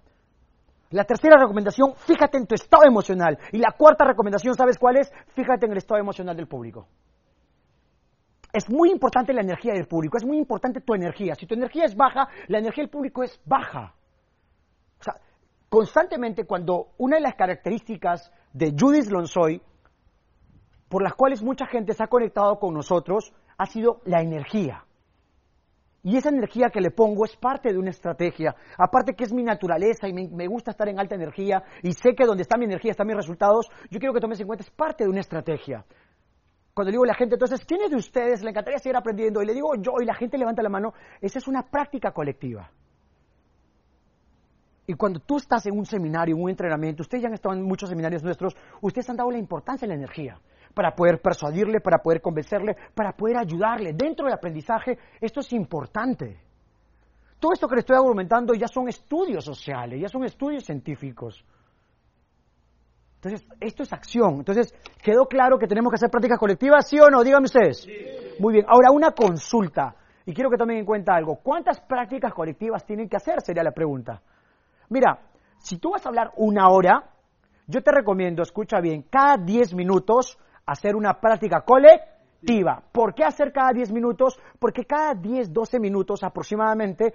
La 0.90 1.04
tercera 1.04 1.36
recomendación, 1.36 1.94
fíjate 1.96 2.38
en 2.38 2.46
tu 2.46 2.54
estado 2.54 2.84
emocional. 2.86 3.38
Y 3.52 3.58
la 3.58 3.72
cuarta 3.76 4.06
recomendación, 4.06 4.54
¿sabes 4.54 4.78
cuál 4.78 4.96
es? 4.96 5.12
Fíjate 5.34 5.66
en 5.66 5.72
el 5.72 5.78
estado 5.78 6.00
emocional 6.00 6.34
del 6.34 6.48
público. 6.48 6.88
Es 8.50 8.70
muy 8.70 8.90
importante 8.90 9.34
la 9.34 9.42
energía 9.42 9.74
del 9.74 9.86
público, 9.86 10.16
es 10.16 10.24
muy 10.24 10.38
importante 10.38 10.80
tu 10.80 10.94
energía. 10.94 11.34
Si 11.34 11.46
tu 11.46 11.54
energía 11.54 11.84
es 11.84 11.94
baja, 11.94 12.28
la 12.46 12.58
energía 12.58 12.84
del 12.84 12.90
público 12.90 13.22
es 13.22 13.38
baja. 13.44 13.94
Constantemente 15.68 16.44
cuando 16.44 16.92
una 16.98 17.16
de 17.16 17.22
las 17.22 17.34
características 17.34 18.32
de 18.52 18.74
Judith 18.78 19.10
Lonsoy, 19.10 19.60
por 20.88 21.02
las 21.02 21.14
cuales 21.14 21.42
mucha 21.42 21.66
gente 21.66 21.92
se 21.92 22.02
ha 22.02 22.06
conectado 22.06 22.58
con 22.58 22.72
nosotros, 22.72 23.32
ha 23.58 23.66
sido 23.66 24.00
la 24.04 24.22
energía. 24.22 24.84
Y 26.02 26.16
esa 26.16 26.30
energía 26.30 26.70
que 26.70 26.80
le 26.80 26.90
pongo 26.90 27.24
es 27.26 27.36
parte 27.36 27.70
de 27.70 27.78
una 27.78 27.90
estrategia. 27.90 28.54
Aparte 28.78 29.14
que 29.14 29.24
es 29.24 29.32
mi 29.32 29.42
naturaleza 29.42 30.08
y 30.08 30.12
me, 30.14 30.28
me, 30.28 30.46
gusta 30.46 30.70
estar 30.70 30.88
en 30.88 30.98
alta 30.98 31.16
energía 31.16 31.62
y 31.82 31.92
sé 31.92 32.14
que 32.14 32.24
donde 32.24 32.42
está 32.42 32.56
mi 32.56 32.64
energía 32.64 32.92
están 32.92 33.06
mis 33.06 33.16
resultados, 33.16 33.68
yo 33.90 33.98
quiero 33.98 34.14
que 34.14 34.20
tomes 34.20 34.40
en 34.40 34.46
cuenta, 34.46 34.64
es 34.64 34.70
parte 34.70 35.04
de 35.04 35.10
una 35.10 35.20
estrategia. 35.20 35.84
Cuando 36.72 36.90
le 36.90 36.92
digo 36.92 37.04
a 37.04 37.08
la 37.08 37.14
gente, 37.14 37.34
entonces, 37.34 37.64
¿quiénes 37.66 37.90
de 37.90 37.96
ustedes 37.96 38.42
le 38.42 38.50
encantaría 38.50 38.78
seguir 38.78 38.96
aprendiendo? 38.96 39.42
Y 39.42 39.46
le 39.46 39.52
digo 39.52 39.74
yo, 39.74 39.94
y 40.00 40.06
la 40.06 40.14
gente 40.14 40.38
levanta 40.38 40.62
la 40.62 40.68
mano, 40.68 40.94
esa 41.20 41.40
es 41.40 41.48
una 41.48 41.64
práctica 41.64 42.12
colectiva. 42.12 42.70
Y 44.88 44.94
cuando 44.94 45.20
tú 45.20 45.36
estás 45.36 45.66
en 45.66 45.76
un 45.76 45.84
seminario, 45.84 46.34
en 46.34 46.42
un 46.42 46.48
entrenamiento, 46.48 47.02
ustedes 47.02 47.20
ya 47.20 47.28
han 47.28 47.34
estado 47.34 47.54
en 47.54 47.62
muchos 47.62 47.90
seminarios 47.90 48.22
nuestros, 48.22 48.56
ustedes 48.80 49.10
han 49.10 49.16
dado 49.16 49.30
la 49.30 49.36
importancia 49.36 49.86
de 49.86 49.94
la 49.94 49.98
energía 49.98 50.40
para 50.72 50.94
poder 50.94 51.20
persuadirle, 51.20 51.82
para 51.82 51.98
poder 51.98 52.22
convencerle, 52.22 52.74
para 52.94 53.12
poder 53.12 53.36
ayudarle. 53.36 53.92
Dentro 53.92 54.24
del 54.24 54.32
aprendizaje, 54.32 54.98
esto 55.20 55.40
es 55.40 55.52
importante. 55.52 56.40
Todo 57.38 57.52
esto 57.52 57.68
que 57.68 57.74
le 57.74 57.80
estoy 57.80 57.96
argumentando 57.96 58.54
ya 58.54 58.66
son 58.66 58.88
estudios 58.88 59.44
sociales, 59.44 60.00
ya 60.00 60.08
son 60.08 60.24
estudios 60.24 60.64
científicos. 60.64 61.44
Entonces, 63.16 63.46
esto 63.60 63.82
es 63.82 63.92
acción. 63.92 64.36
Entonces, 64.36 64.72
¿quedó 65.02 65.26
claro 65.26 65.58
que 65.58 65.66
tenemos 65.66 65.90
que 65.90 65.96
hacer 65.96 66.08
prácticas 66.08 66.38
colectivas? 66.38 66.88
¿Sí 66.88 66.98
o 66.98 67.10
no? 67.10 67.22
Díganme 67.22 67.44
ustedes. 67.44 67.86
Muy 68.38 68.54
bien. 68.54 68.64
Ahora, 68.66 68.90
una 68.90 69.10
consulta. 69.10 69.94
Y 70.24 70.32
quiero 70.32 70.48
que 70.48 70.56
tomen 70.56 70.78
en 70.78 70.86
cuenta 70.86 71.14
algo. 71.14 71.40
¿Cuántas 71.42 71.78
prácticas 71.82 72.32
colectivas 72.32 72.86
tienen 72.86 73.06
que 73.06 73.16
hacer? 73.16 73.42
Sería 73.42 73.62
la 73.62 73.72
pregunta. 73.72 74.22
Mira, 74.90 75.20
si 75.58 75.78
tú 75.78 75.90
vas 75.90 76.04
a 76.04 76.08
hablar 76.08 76.32
una 76.36 76.68
hora, 76.68 77.10
yo 77.66 77.82
te 77.82 77.92
recomiendo, 77.92 78.42
escucha 78.42 78.80
bien, 78.80 79.02
cada 79.10 79.36
10 79.36 79.74
minutos 79.74 80.38
hacer 80.64 80.96
una 80.96 81.20
práctica 81.20 81.62
colectiva. 81.62 82.82
¿Por 82.92 83.14
qué 83.14 83.24
hacer 83.24 83.52
cada 83.52 83.72
10 83.72 83.92
minutos? 83.92 84.38
Porque 84.58 84.84
cada 84.84 85.14
10, 85.14 85.52
12 85.52 85.80
minutos 85.80 86.22
aproximadamente, 86.22 87.14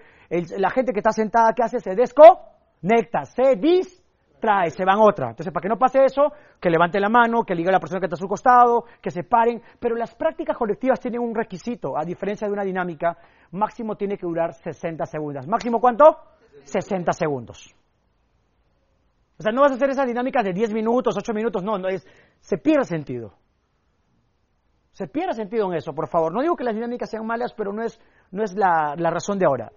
la 0.58 0.70
gente 0.70 0.92
que 0.92 1.00
está 1.00 1.12
sentada, 1.12 1.54
¿qué 1.54 1.64
hace? 1.64 1.80
Se 1.80 1.96
desconecta, 1.96 3.26
se 3.26 3.56
dis 3.56 4.04
trae, 4.44 4.70
se 4.72 4.84
van 4.84 5.00
otra. 5.00 5.30
Entonces, 5.30 5.54
para 5.54 5.62
que 5.62 5.70
no 5.70 5.78
pase 5.78 6.04
eso, 6.04 6.34
que 6.60 6.70
levante 6.70 7.00
la 7.00 7.08
mano, 7.08 7.44
que 7.44 7.56
liga 7.56 7.70
a 7.70 7.72
la 7.72 7.80
persona 7.80 8.02
que 8.02 8.08
está 8.08 8.16
a 8.16 8.20
su 8.20 8.28
costado, 8.28 8.84
que 9.02 9.10
se 9.10 9.24
paren. 9.24 9.62
Pero 9.80 9.96
las 9.96 10.14
prácticas 10.16 10.58
colectivas 10.58 11.00
tienen 11.00 11.22
un 11.22 11.34
requisito, 11.34 11.98
a 11.98 12.04
diferencia 12.04 12.46
de 12.46 12.52
una 12.52 12.64
dinámica, 12.64 13.18
máximo 13.52 13.96
tiene 13.96 14.18
que 14.18 14.28
durar 14.28 14.54
60 14.54 15.06
segundos. 15.06 15.48
¿Máximo 15.48 15.80
cuánto? 15.80 16.18
60 16.63 17.12
segundos. 17.13 17.74
O 19.38 19.44
sea, 19.44 19.52
no 19.52 19.62
vas 19.62 19.72
a 19.72 19.76
hacer 19.76 19.89
esa 19.89 20.06
dinámica 20.06 20.44
de 20.44 20.54
10 20.54 20.74
minutos, 20.74 21.16
8 21.18 21.34
minutos, 21.34 21.63
no, 21.63 21.78
no 21.78 21.89
es, 21.89 22.06
se 22.39 22.58
pierde 22.58 22.86
sentido. 22.86 23.34
Se 24.92 25.08
pierde 25.08 25.34
sentido 25.34 25.66
en 25.72 25.78
eso, 25.78 25.94
por 25.94 26.08
favor. 26.08 26.32
No 26.32 26.42
digo 26.42 26.56
que 26.56 26.63
las 26.63 26.76
dinámicas 26.76 27.10
sean 27.10 27.26
malas, 27.26 27.54
pero 27.54 27.74
no 27.74 27.84
es, 27.84 28.00
no 28.32 28.44
es 28.44 28.54
la, 28.54 28.96
la 28.96 29.10
razón 29.10 29.39
de 29.39 29.46
ahora. 29.46 29.72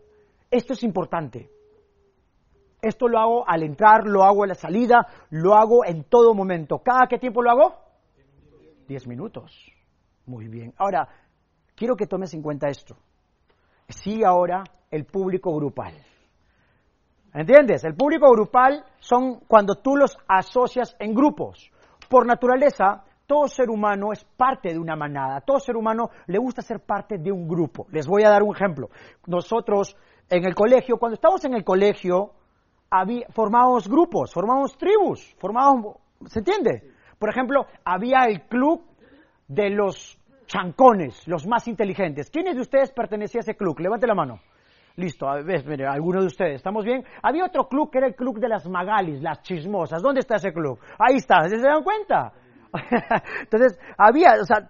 Esto 0.50 0.74
es 0.74 0.82
importante. 0.82 1.50
Esto 2.82 3.08
lo 3.08 3.18
hago 3.18 3.48
al 3.48 3.62
entrar, 3.62 4.06
lo 4.06 4.24
hago 4.24 4.44
a 4.44 4.46
la 4.46 4.54
salida, 4.54 5.06
lo 5.30 5.54
hago 5.54 5.86
en 5.86 6.04
todo 6.04 6.34
momento. 6.34 6.80
¿Cada 6.80 7.06
qué 7.08 7.18
tiempo 7.18 7.42
lo 7.42 7.50
hago? 7.50 7.74
Diez 8.86 9.06
minutos. 9.06 9.72
Muy 10.26 10.48
bien. 10.48 10.74
Ahora, 10.76 11.08
quiero 11.74 11.96
que 11.96 12.06
tomes 12.06 12.34
en 12.34 12.42
cuenta 12.42 12.68
esto. 12.68 12.96
Sí, 13.88 14.22
ahora 14.22 14.64
el 14.90 15.06
público 15.06 15.54
grupal. 15.54 15.94
¿Entiendes? 17.36 17.84
El 17.84 17.94
público 17.94 18.32
grupal 18.32 18.82
son 18.98 19.40
cuando 19.46 19.74
tú 19.74 19.94
los 19.94 20.16
asocias 20.26 20.96
en 20.98 21.12
grupos. 21.12 21.70
Por 22.08 22.24
naturaleza, 22.24 23.04
todo 23.26 23.46
ser 23.46 23.68
humano 23.68 24.10
es 24.10 24.24
parte 24.24 24.70
de 24.72 24.78
una 24.78 24.96
manada. 24.96 25.42
Todo 25.42 25.60
ser 25.60 25.76
humano 25.76 26.08
le 26.28 26.38
gusta 26.38 26.62
ser 26.62 26.80
parte 26.80 27.18
de 27.18 27.30
un 27.30 27.46
grupo. 27.46 27.88
Les 27.90 28.06
voy 28.06 28.24
a 28.24 28.30
dar 28.30 28.42
un 28.42 28.56
ejemplo. 28.56 28.88
Nosotros 29.26 29.98
en 30.30 30.46
el 30.46 30.54
colegio, 30.54 30.96
cuando 30.96 31.16
estamos 31.16 31.44
en 31.44 31.52
el 31.52 31.62
colegio, 31.62 32.30
había, 32.88 33.26
formábamos 33.28 33.86
grupos, 33.86 34.32
formábamos 34.32 34.78
tribus, 34.78 35.36
formábamos, 35.38 35.98
¿se 36.28 36.38
entiende? 36.38 36.90
Por 37.18 37.28
ejemplo, 37.28 37.66
había 37.84 38.24
el 38.28 38.44
club 38.48 38.82
de 39.46 39.68
los 39.68 40.18
chancones, 40.46 41.28
los 41.28 41.46
más 41.46 41.68
inteligentes. 41.68 42.30
¿Quiénes 42.30 42.54
de 42.54 42.62
ustedes 42.62 42.92
pertenecía 42.92 43.40
a 43.40 43.42
ese 43.42 43.56
club? 43.56 43.78
Levante 43.78 44.06
la 44.06 44.14
mano. 44.14 44.40
Listo, 44.96 45.28
a 45.28 45.42
ver, 45.42 45.64
mire, 45.66 45.86
alguno 45.86 46.20
de 46.20 46.26
ustedes, 46.26 46.56
¿estamos 46.56 46.84
bien? 46.84 47.04
Había 47.22 47.44
otro 47.44 47.68
club 47.68 47.90
que 47.90 47.98
era 47.98 48.06
el 48.06 48.14
club 48.14 48.38
de 48.38 48.48
las 48.48 48.66
magalis, 48.66 49.20
las 49.20 49.42
chismosas. 49.42 50.02
¿Dónde 50.02 50.20
está 50.20 50.36
ese 50.36 50.52
club? 50.52 50.78
Ahí 50.98 51.16
está, 51.16 51.46
¿se 51.48 51.58
dan 51.58 51.82
cuenta? 51.82 52.32
Entonces, 53.42 53.78
había, 53.98 54.36
o 54.40 54.44
sea, 54.44 54.66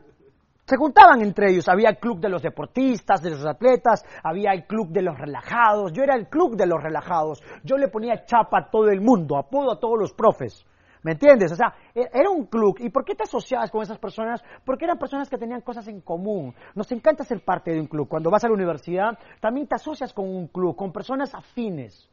se 0.67 0.77
juntaban 0.77 1.23
entre 1.23 1.53
ellos. 1.53 1.69
Había 1.69 1.91
el 1.91 1.99
club 1.99 2.19
de 2.19 2.29
los 2.29 2.43
deportistas, 2.43 3.23
de 3.23 3.31
los 3.31 3.47
atletas, 3.47 4.05
había 4.25 4.51
el 4.53 4.67
club 4.67 4.89
de 4.89 5.03
los 5.03 5.17
relajados. 5.17 5.93
Yo 5.93 6.03
era 6.03 6.17
el 6.17 6.29
club 6.29 6.57
de 6.57 6.67
los 6.67 6.83
relajados. 6.83 7.41
Yo 7.63 7.77
le 7.77 7.87
ponía 7.87 8.25
chapa 8.25 8.59
a 8.59 8.71
todo 8.71 8.89
el 8.89 9.01
mundo, 9.01 9.37
apodo 9.37 9.73
a 9.73 9.79
todos 9.79 9.97
los 9.97 10.13
profes. 10.13 10.67
¿Me 11.07 11.13
entiendes? 11.13 11.53
O 11.53 11.55
sea, 11.55 11.73
e-, 11.95 12.11
era 12.13 12.29
un 12.29 12.47
club. 12.47 12.79
¿Y 12.81 12.91
por 12.91 13.05
qué 13.05 13.15
te 13.15 13.23
asociabas 13.23 13.71
con 13.71 13.81
esas 13.81 13.97
personas? 13.97 14.43
Porque 14.65 14.87
eran 14.87 14.99
personas 14.99 15.31
que 15.31 15.39
tenían 15.39 15.61
cosas 15.61 15.87
en 15.87 16.01
común. 16.01 16.53
Nos 16.75 16.91
encanta 16.91 17.23
ser 17.23 17.45
parte 17.45 17.71
de 17.71 17.79
un 17.79 17.87
club. 17.87 18.09
Cuando 18.09 18.29
vas 18.29 18.43
a 18.43 18.49
la 18.49 18.55
universidad, 18.55 19.17
también 19.41 19.69
te 19.69 19.77
asocias 19.77 20.13
con 20.13 20.29
un 20.29 20.49
club, 20.49 20.75
con 20.75 20.91
personas 20.91 21.33
afines. 21.33 22.11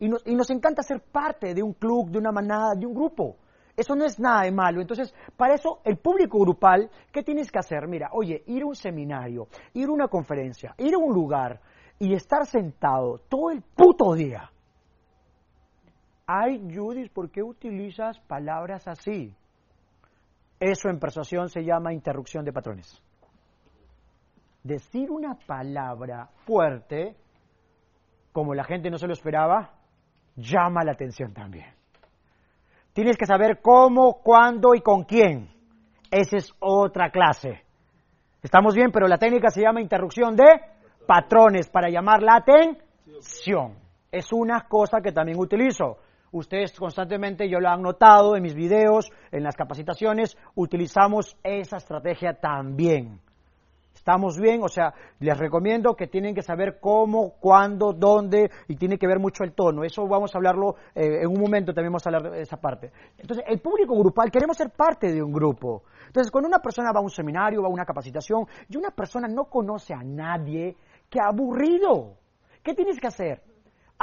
Y 0.00 0.08
nos, 0.08 0.26
y 0.26 0.34
nos 0.34 0.50
encanta 0.50 0.82
ser 0.82 1.00
parte 1.02 1.54
de 1.54 1.62
un 1.62 1.74
club, 1.74 2.10
de 2.10 2.18
una 2.18 2.32
manada, 2.32 2.74
de 2.74 2.84
un 2.84 2.92
grupo. 2.92 3.36
Eso 3.76 3.94
no 3.94 4.04
es 4.04 4.18
nada 4.18 4.42
de 4.42 4.50
malo. 4.50 4.80
Entonces, 4.80 5.14
para 5.36 5.54
eso, 5.54 5.78
el 5.84 5.98
público 5.98 6.40
grupal, 6.40 6.90
¿qué 7.12 7.22
tienes 7.22 7.48
que 7.48 7.60
hacer? 7.60 7.86
Mira, 7.86 8.08
oye, 8.12 8.42
ir 8.48 8.64
a 8.64 8.66
un 8.66 8.74
seminario, 8.74 9.46
ir 9.74 9.86
a 9.86 9.92
una 9.92 10.08
conferencia, 10.08 10.74
ir 10.78 10.94
a 10.94 10.98
un 10.98 11.14
lugar 11.14 11.60
y 12.00 12.12
estar 12.12 12.44
sentado 12.44 13.18
todo 13.28 13.52
el 13.52 13.62
puto 13.62 14.14
día. 14.14 14.50
Ay, 16.34 16.66
Judith, 16.74 17.12
¿por 17.12 17.30
qué 17.30 17.42
utilizas 17.42 18.18
palabras 18.20 18.88
así? 18.88 19.36
Eso 20.58 20.88
en 20.88 20.98
persuasión 20.98 21.50
se 21.50 21.62
llama 21.62 21.92
interrupción 21.92 22.42
de 22.42 22.54
patrones. 22.54 23.02
Decir 24.62 25.10
una 25.10 25.34
palabra 25.46 26.30
fuerte, 26.46 27.16
como 28.32 28.54
la 28.54 28.64
gente 28.64 28.88
no 28.88 28.96
se 28.96 29.06
lo 29.06 29.12
esperaba, 29.12 29.74
llama 30.34 30.82
la 30.84 30.92
atención 30.92 31.34
también. 31.34 31.66
Tienes 32.94 33.18
que 33.18 33.26
saber 33.26 33.60
cómo, 33.60 34.22
cuándo 34.22 34.74
y 34.74 34.80
con 34.80 35.04
quién. 35.04 35.50
Esa 36.10 36.38
es 36.38 36.50
otra 36.60 37.10
clase. 37.10 37.62
Estamos 38.42 38.74
bien, 38.74 38.90
pero 38.90 39.06
la 39.06 39.18
técnica 39.18 39.50
se 39.50 39.60
llama 39.60 39.82
interrupción 39.82 40.34
de 40.34 40.46
Patrones 41.06 41.68
para 41.68 41.90
llamar 41.90 42.22
la 42.22 42.36
atención. 42.36 43.76
Es 44.10 44.32
una 44.32 44.62
cosa 44.62 45.02
que 45.02 45.12
también 45.12 45.38
utilizo. 45.38 45.98
Ustedes 46.32 46.72
constantemente, 46.78 47.48
yo 47.48 47.60
lo 47.60 47.68
han 47.68 47.82
notado 47.82 48.36
en 48.36 48.42
mis 48.42 48.54
videos, 48.54 49.10
en 49.30 49.42
las 49.42 49.54
capacitaciones, 49.54 50.36
utilizamos 50.54 51.36
esa 51.44 51.76
estrategia 51.76 52.32
también. 52.32 53.20
¿Estamos 53.94 54.40
bien? 54.40 54.62
O 54.64 54.68
sea, 54.68 54.94
les 55.20 55.38
recomiendo 55.38 55.94
que 55.94 56.06
tienen 56.06 56.34
que 56.34 56.42
saber 56.42 56.80
cómo, 56.80 57.34
cuándo, 57.38 57.92
dónde, 57.92 58.50
y 58.66 58.76
tiene 58.76 58.96
que 58.98 59.06
ver 59.06 59.20
mucho 59.20 59.44
el 59.44 59.52
tono. 59.52 59.84
Eso 59.84 60.08
vamos 60.08 60.34
a 60.34 60.38
hablarlo 60.38 60.74
eh, 60.94 61.20
en 61.20 61.28
un 61.28 61.38
momento, 61.38 61.74
también 61.74 61.92
vamos 61.92 62.06
a 62.06 62.08
hablar 62.08 62.32
de 62.32 62.40
esa 62.40 62.56
parte. 62.56 62.90
Entonces, 63.18 63.44
el 63.46 63.60
público 63.60 63.94
grupal, 63.96 64.30
queremos 64.30 64.56
ser 64.56 64.70
parte 64.70 65.12
de 65.12 65.22
un 65.22 65.32
grupo. 65.32 65.82
Entonces, 66.06 66.32
cuando 66.32 66.48
una 66.48 66.60
persona 66.60 66.92
va 66.92 67.00
a 67.00 67.02
un 67.02 67.10
seminario, 67.10 67.60
va 67.60 67.68
a 67.68 67.70
una 67.70 67.84
capacitación, 67.84 68.46
y 68.70 68.76
una 68.76 68.90
persona 68.90 69.28
no 69.28 69.44
conoce 69.44 69.92
a 69.92 70.02
nadie, 70.02 70.76
qué 71.10 71.20
aburrido. 71.20 72.14
¿Qué 72.62 72.74
tienes 72.74 72.98
que 72.98 73.06
hacer? 73.06 73.51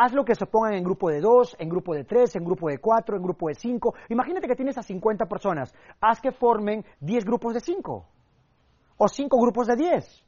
Haz 0.02 0.14
lo 0.14 0.24
que 0.24 0.34
se 0.34 0.46
pongan 0.46 0.76
en 0.76 0.84
grupo 0.86 1.10
de 1.10 1.20
dos, 1.20 1.58
en 1.60 1.68
grupo 1.68 1.94
de 1.94 2.06
tres, 2.06 2.34
en 2.38 2.46
grupo 2.46 2.70
de 2.70 2.78
cuatro, 2.78 3.18
en 3.18 3.22
grupo 3.22 3.50
de 3.50 3.56
cinco. 3.56 3.96
Imagínate 4.08 4.48
que 4.48 4.56
tienes 4.56 4.78
a 4.78 4.82
50 4.82 5.26
personas. 5.26 5.76
Haz 6.00 6.22
que 6.22 6.32
formen 6.32 6.86
10 7.02 7.26
grupos 7.26 7.54
de 7.54 7.60
cinco 7.60 8.06
o 8.96 9.10
cinco 9.10 9.38
grupos 9.42 9.68
de 9.68 9.76
diez. 9.76 10.24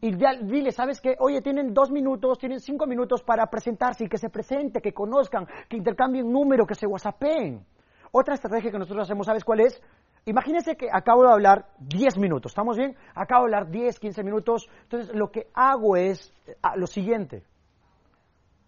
Y 0.00 0.12
dile, 0.12 0.70
¿sabes 0.70 1.00
qué? 1.00 1.16
Oye, 1.18 1.42
tienen 1.42 1.74
dos 1.74 1.90
minutos, 1.90 2.38
tienen 2.38 2.60
cinco 2.60 2.86
minutos 2.86 3.24
para 3.24 3.46
presentarse 3.46 4.04
y 4.04 4.08
que 4.08 4.16
se 4.16 4.30
presente, 4.30 4.80
que 4.80 4.94
conozcan, 4.94 5.44
que 5.68 5.76
intercambien 5.76 6.30
número, 6.30 6.64
que 6.64 6.76
se 6.76 6.86
whatsappen. 6.86 7.66
Otra 8.12 8.34
estrategia 8.34 8.70
que 8.70 8.78
nosotros 8.78 9.02
hacemos, 9.08 9.26
¿sabes 9.26 9.42
cuál 9.42 9.58
es? 9.58 9.82
Imagínense 10.24 10.76
que 10.76 10.86
acabo 10.92 11.24
de 11.24 11.32
hablar 11.32 11.66
10 11.80 12.16
minutos, 12.18 12.52
¿estamos 12.52 12.76
bien? 12.76 12.94
Acabo 13.16 13.48
de 13.48 13.56
hablar 13.56 13.72
10, 13.72 13.98
15 13.98 14.22
minutos. 14.22 14.68
Entonces, 14.82 15.16
lo 15.16 15.32
que 15.32 15.48
hago 15.52 15.96
es 15.96 16.32
ah, 16.62 16.76
lo 16.76 16.86
siguiente. 16.86 17.42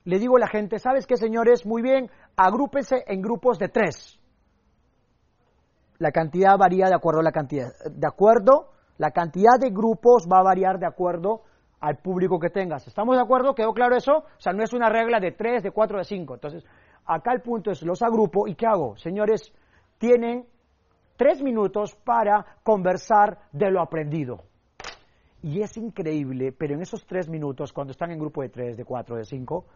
Le 0.07 0.19
digo 0.19 0.37
a 0.37 0.41
la 0.41 0.49
gente, 0.49 0.79
¿sabes 0.79 1.07
qué, 1.07 1.17
señores? 1.17 1.67
Muy 1.67 1.83
bien, 1.83 2.09
agrúpense 2.37 3.05
en 3.07 3.21
grupos 3.21 3.59
de 3.59 3.69
tres. 3.69 4.19
La 5.99 6.13
cantidad 6.13 6.57
varía 6.57 6.87
de 6.87 6.95
acuerdo 6.95 7.21
a 7.21 7.25
la 7.25 7.33
cantidad. 7.33 7.69
De 7.91 8.07
acuerdo 8.07 8.71
la 8.99 9.11
cantidad 9.11 9.59
de 9.59 9.71
grupos 9.71 10.27
va 10.33 10.39
a 10.39 10.45
variar 10.45 10.79
de 10.79 10.87
acuerdo 10.87 11.43
al 11.81 11.99
público 11.99 12.39
que 12.39 12.51
tengas. 12.51 12.87
¿Estamos 12.87 13.17
de 13.17 13.23
acuerdo? 13.23 13.55
¿Quedó 13.55 13.73
claro 13.75 13.97
eso? 13.97 14.19
O 14.19 14.41
sea, 14.41 14.53
no 14.53 14.63
es 14.63 14.73
una 14.73 14.89
regla 14.89 15.21
de 15.21 15.33
tres, 15.33 15.63
de 15.63 15.71
cuatro, 15.71 15.99
de 15.99 16.05
cinco. 16.05 16.35
Entonces, 16.35 16.65
acá 17.05 17.33
el 17.33 17.43
punto 17.43 17.71
es, 17.71 17.83
los 17.83 18.01
agrupo 18.01 18.47
y 18.49 18.55
¿qué 18.55 18.67
hago? 18.67 18.97
Señores, 18.97 19.53
tienen 19.99 20.47
tres 21.17 21.43
minutos 21.43 21.95
para 21.97 22.47
conversar 22.63 23.39
de 23.53 23.71
lo 23.71 23.83
aprendido. 23.83 24.45
Y 25.43 25.61
es 25.61 25.77
increíble, 25.77 26.53
pero 26.53 26.75
en 26.75 26.81
esos 26.81 27.05
tres 27.07 27.29
minutos, 27.29 27.73
cuando 27.73 27.91
están 27.91 28.11
en 28.11 28.19
grupo 28.19 28.43
de 28.43 28.49
tres, 28.49 28.77
de 28.77 28.85
cuatro, 28.85 29.17
de 29.17 29.25
cinco, 29.25 29.67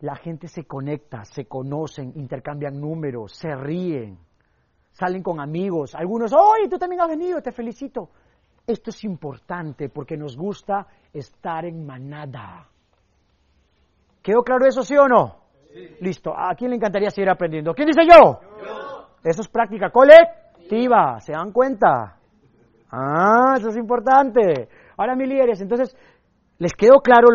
la 0.00 0.16
gente 0.16 0.48
se 0.48 0.64
conecta, 0.64 1.24
se 1.24 1.46
conocen, 1.46 2.12
intercambian 2.16 2.80
números, 2.80 3.32
se 3.34 3.54
ríen 3.54 4.18
salen 4.92 5.22
con 5.22 5.40
amigos, 5.40 5.94
algunos, 5.94 6.32
¡oye, 6.32 6.68
tú 6.68 6.78
también 6.78 7.00
has 7.00 7.08
venido, 7.08 7.40
te 7.40 7.52
felicito! 7.52 8.10
Esto 8.66 8.90
es 8.90 9.02
importante 9.04 9.88
porque 9.88 10.16
nos 10.16 10.36
gusta 10.36 10.86
estar 11.12 11.64
en 11.64 11.86
manada. 11.86 12.68
¿Quedó 14.22 14.42
claro 14.42 14.66
eso, 14.66 14.82
sí 14.82 14.94
o 14.96 15.08
no? 15.08 15.38
Listo. 16.00 16.32
¿A 16.36 16.54
quién 16.54 16.70
le 16.70 16.76
encantaría 16.76 17.10
seguir 17.10 17.30
aprendiendo? 17.30 17.74
¿Quién 17.74 17.88
dice 17.88 18.02
yo? 18.06 18.38
Eso 19.24 19.40
es 19.40 19.48
práctica 19.48 19.90
colectiva. 19.90 21.18
¿Se 21.20 21.32
dan 21.32 21.52
cuenta? 21.52 22.18
Ah, 22.92 23.54
eso 23.56 23.70
es 23.70 23.76
importante. 23.76 24.68
Ahora, 24.96 25.16
mis 25.16 25.28
líderes, 25.28 25.60
entonces, 25.60 25.96
¿les 26.58 26.72
quedó 26.74 27.00
claro 27.00 27.28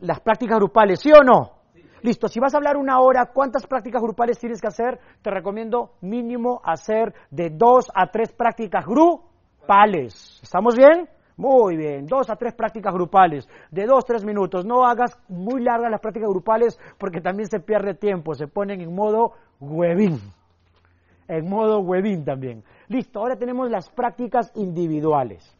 las 0.00 0.20
prácticas 0.20 0.58
grupales, 0.58 1.00
sí 1.00 1.10
o 1.12 1.22
no? 1.22 1.59
Listo, 2.02 2.28
si 2.28 2.40
vas 2.40 2.54
a 2.54 2.56
hablar 2.56 2.76
una 2.76 3.00
hora, 3.00 3.26
¿cuántas 3.26 3.66
prácticas 3.66 4.00
grupales 4.00 4.38
tienes 4.38 4.60
que 4.60 4.68
hacer? 4.68 4.98
Te 5.22 5.30
recomiendo 5.30 5.92
mínimo 6.00 6.60
hacer 6.64 7.14
de 7.30 7.50
dos 7.50 7.90
a 7.94 8.10
tres 8.10 8.32
prácticas 8.32 8.86
grupales. 8.86 10.40
¿Estamos 10.42 10.76
bien? 10.76 11.08
Muy 11.36 11.76
bien, 11.76 12.06
dos 12.06 12.28
a 12.28 12.36
tres 12.36 12.52
prácticas 12.52 12.92
grupales, 12.92 13.48
de 13.70 13.86
dos, 13.86 14.04
tres 14.04 14.24
minutos. 14.24 14.66
No 14.66 14.84
hagas 14.84 15.18
muy 15.28 15.62
largas 15.62 15.90
las 15.90 16.00
prácticas 16.00 16.28
grupales 16.28 16.78
porque 16.98 17.20
también 17.20 17.48
se 17.48 17.60
pierde 17.60 17.94
tiempo, 17.94 18.34
se 18.34 18.46
ponen 18.46 18.80
en 18.80 18.94
modo 18.94 19.32
webin. 19.58 20.18
En 21.28 21.48
modo 21.48 21.80
webin 21.80 22.24
también. 22.24 22.62
Listo, 22.88 23.20
ahora 23.20 23.36
tenemos 23.36 23.70
las 23.70 23.88
prácticas 23.88 24.52
individuales. 24.54 25.56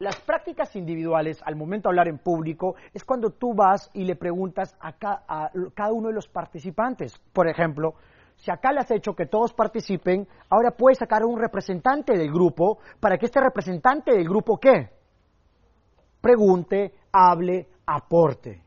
Las 0.00 0.14
prácticas 0.20 0.76
individuales, 0.76 1.40
al 1.44 1.56
momento 1.56 1.88
de 1.88 1.90
hablar 1.90 2.06
en 2.06 2.18
público, 2.18 2.76
es 2.94 3.02
cuando 3.02 3.30
tú 3.30 3.52
vas 3.52 3.90
y 3.92 4.04
le 4.04 4.14
preguntas 4.14 4.76
a, 4.80 4.92
cada 4.92 5.92
uno 5.92 6.06
de 6.06 6.14
los 6.14 6.28
participantes. 6.28 7.18
Por 7.32 7.48
ejemplo, 7.48 7.94
si 8.36 8.52
acá 8.52 8.70
le 8.70 8.78
has 8.78 8.92
hecho 8.92 9.14
que 9.14 9.26
todos 9.26 9.52
participen, 9.54 10.28
ahora 10.50 10.70
puedes 10.70 10.98
sacar 10.98 11.22
a 11.22 11.26
un 11.26 11.36
representante 11.36 12.16
del 12.16 12.30
grupo 12.30 12.78
para 13.00 13.18
que 13.18 13.26
este 13.26 13.40
representante 13.40 14.12
del 14.12 14.28
grupo, 14.28 14.58
¿qué? 14.58 14.88
Pregunte, 16.20 16.94
hable, 17.10 17.66
aporte. 17.84 18.62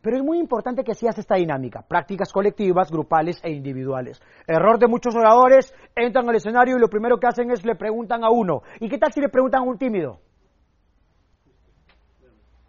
Pero 0.00 0.16
es 0.16 0.22
muy 0.22 0.38
importante 0.38 0.84
que 0.84 0.94
sigas 0.94 1.18
esta 1.18 1.34
dinámica, 1.34 1.82
prácticas 1.82 2.32
colectivas, 2.32 2.90
grupales 2.90 3.38
e 3.42 3.50
individuales. 3.50 4.22
Error 4.46 4.78
de 4.78 4.88
muchos 4.88 5.14
oradores, 5.14 5.74
entran 5.94 6.26
al 6.30 6.36
escenario 6.36 6.78
y 6.78 6.80
lo 6.80 6.88
primero 6.88 7.18
que 7.18 7.26
hacen 7.26 7.50
es 7.50 7.62
le 7.66 7.74
preguntan 7.74 8.24
a 8.24 8.30
uno. 8.30 8.62
¿Y 8.80 8.88
qué 8.88 8.96
tal 8.96 9.12
si 9.12 9.20
le 9.20 9.28
preguntan 9.28 9.60
a 9.60 9.66
un 9.66 9.76
tímido? 9.76 10.20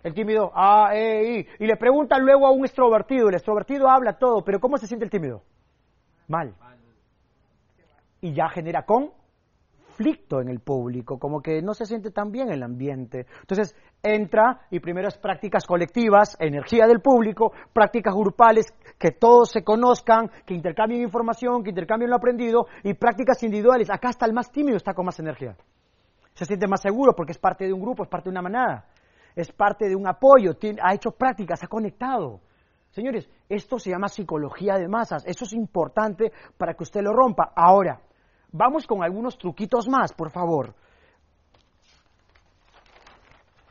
El 0.08 0.14
tímido, 0.14 0.54
ah, 0.56 0.92
eh, 0.94 1.46
y, 1.60 1.64
y 1.66 1.68
le 1.68 1.76
preguntan 1.76 2.24
luego 2.24 2.48
a 2.48 2.52
un 2.52 2.64
extrovertido. 2.64 3.28
El 3.28 3.36
extrovertido 3.36 3.90
habla 3.90 4.18
todo, 4.18 4.42
pero 4.42 4.58
¿cómo 4.62 4.78
se 4.78 4.88
siente 4.88 5.04
el 5.04 5.12
tímido? 5.12 5.44
Mal. 6.30 6.56
Y 8.22 8.34
ya 8.34 8.48
genera 8.48 8.86
conflicto 8.86 10.40
en 10.40 10.48
el 10.48 10.62
público, 10.62 11.20
como 11.20 11.42
que 11.42 11.62
no 11.62 11.74
se 11.74 11.86
siente 11.86 12.12
tan 12.12 12.32
bien 12.32 12.50
el 12.50 12.64
ambiente. 12.64 13.26
Entonces 13.42 13.76
entra 14.02 14.62
y 14.72 14.80
primero 14.80 15.10
es 15.10 15.18
prácticas 15.18 15.68
colectivas, 15.68 16.38
energía 16.40 16.88
del 16.88 17.02
público, 17.02 17.52
prácticas 17.74 18.16
grupales, 18.16 18.74
que 18.98 19.12
todos 19.12 19.52
se 19.52 19.62
conozcan, 19.62 20.32
que 20.46 20.54
intercambien 20.54 21.02
información, 21.02 21.64
que 21.66 21.72
intercambien 21.72 22.10
lo 22.10 22.16
aprendido, 22.16 22.68
y 22.82 22.94
prácticas 22.94 23.44
individuales. 23.44 23.90
Acá 23.90 24.12
está 24.12 24.26
el 24.26 24.32
más 24.32 24.54
tímido, 24.54 24.78
está 24.78 24.94
con 24.94 25.06
más 25.06 25.20
energía. 25.20 25.58
Se 26.34 26.46
siente 26.46 26.66
más 26.66 26.82
seguro 26.82 27.14
porque 27.14 27.34
es 27.34 27.38
parte 27.38 27.66
de 27.66 27.74
un 27.74 27.82
grupo, 27.82 28.04
es 28.04 28.10
parte 28.10 28.30
de 28.30 28.32
una 28.32 28.42
manada 28.42 28.86
es 29.42 29.52
parte 29.52 29.88
de 29.88 29.96
un 29.96 30.08
apoyo, 30.08 30.58
ha 30.82 30.94
hecho 30.94 31.12
prácticas, 31.12 31.64
ha 31.64 31.68
conectado. 31.68 32.42
Señores, 32.90 33.30
esto 33.48 33.78
se 33.78 33.92
llama 33.92 34.08
psicología 34.08 34.76
de 34.80 34.88
masas. 34.88 35.24
Eso 35.28 35.46
es 35.46 35.54
importante 35.54 36.32
para 36.58 36.74
que 36.74 36.84
usted 36.84 37.02
lo 37.02 37.14
rompa. 37.14 37.52
Ahora, 37.56 38.02
vamos 38.52 38.88
con 38.88 39.04
algunos 39.04 39.38
truquitos 39.38 39.88
más, 39.88 40.12
por 40.14 40.32
favor. 40.32 40.74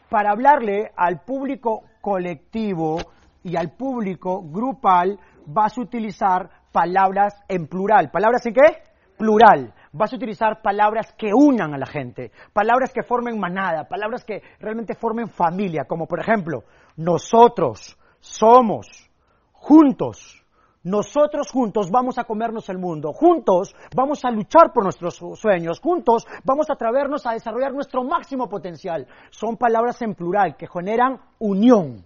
Para 0.08 0.30
hablarle 0.30 0.92
al 0.96 1.22
público 1.22 1.82
colectivo 2.00 2.98
y 3.42 3.56
al 3.56 3.72
público 3.72 4.42
grupal, 4.44 5.18
vas 5.46 5.76
a 5.76 5.80
utilizar 5.80 6.48
palabras 6.70 7.42
en 7.48 7.66
plural. 7.66 8.12
¿Palabras 8.12 8.46
en 8.46 8.54
qué? 8.54 8.82
Plural 9.18 9.74
vas 9.96 10.12
a 10.12 10.16
utilizar 10.16 10.62
palabras 10.62 11.12
que 11.16 11.32
unan 11.34 11.74
a 11.74 11.78
la 11.78 11.86
gente, 11.86 12.30
palabras 12.52 12.92
que 12.92 13.02
formen 13.02 13.38
manada, 13.38 13.84
palabras 13.88 14.24
que 14.24 14.42
realmente 14.60 14.94
formen 14.94 15.28
familia, 15.28 15.84
como 15.84 16.06
por 16.06 16.20
ejemplo, 16.20 16.64
nosotros 16.96 17.98
somos 18.20 19.10
juntos. 19.52 20.42
Nosotros 20.82 21.50
juntos 21.50 21.90
vamos 21.90 22.16
a 22.16 22.22
comernos 22.22 22.68
el 22.68 22.78
mundo, 22.78 23.12
juntos 23.12 23.74
vamos 23.96 24.24
a 24.24 24.30
luchar 24.30 24.72
por 24.72 24.84
nuestros 24.84 25.16
sueños, 25.34 25.80
juntos 25.80 26.24
vamos 26.44 26.70
a 26.70 26.74
atrevernos 26.74 27.26
a 27.26 27.32
desarrollar 27.32 27.72
nuestro 27.72 28.04
máximo 28.04 28.48
potencial. 28.48 29.04
Son 29.30 29.56
palabras 29.56 30.00
en 30.02 30.14
plural 30.14 30.56
que 30.56 30.68
generan 30.68 31.18
unión. 31.40 32.04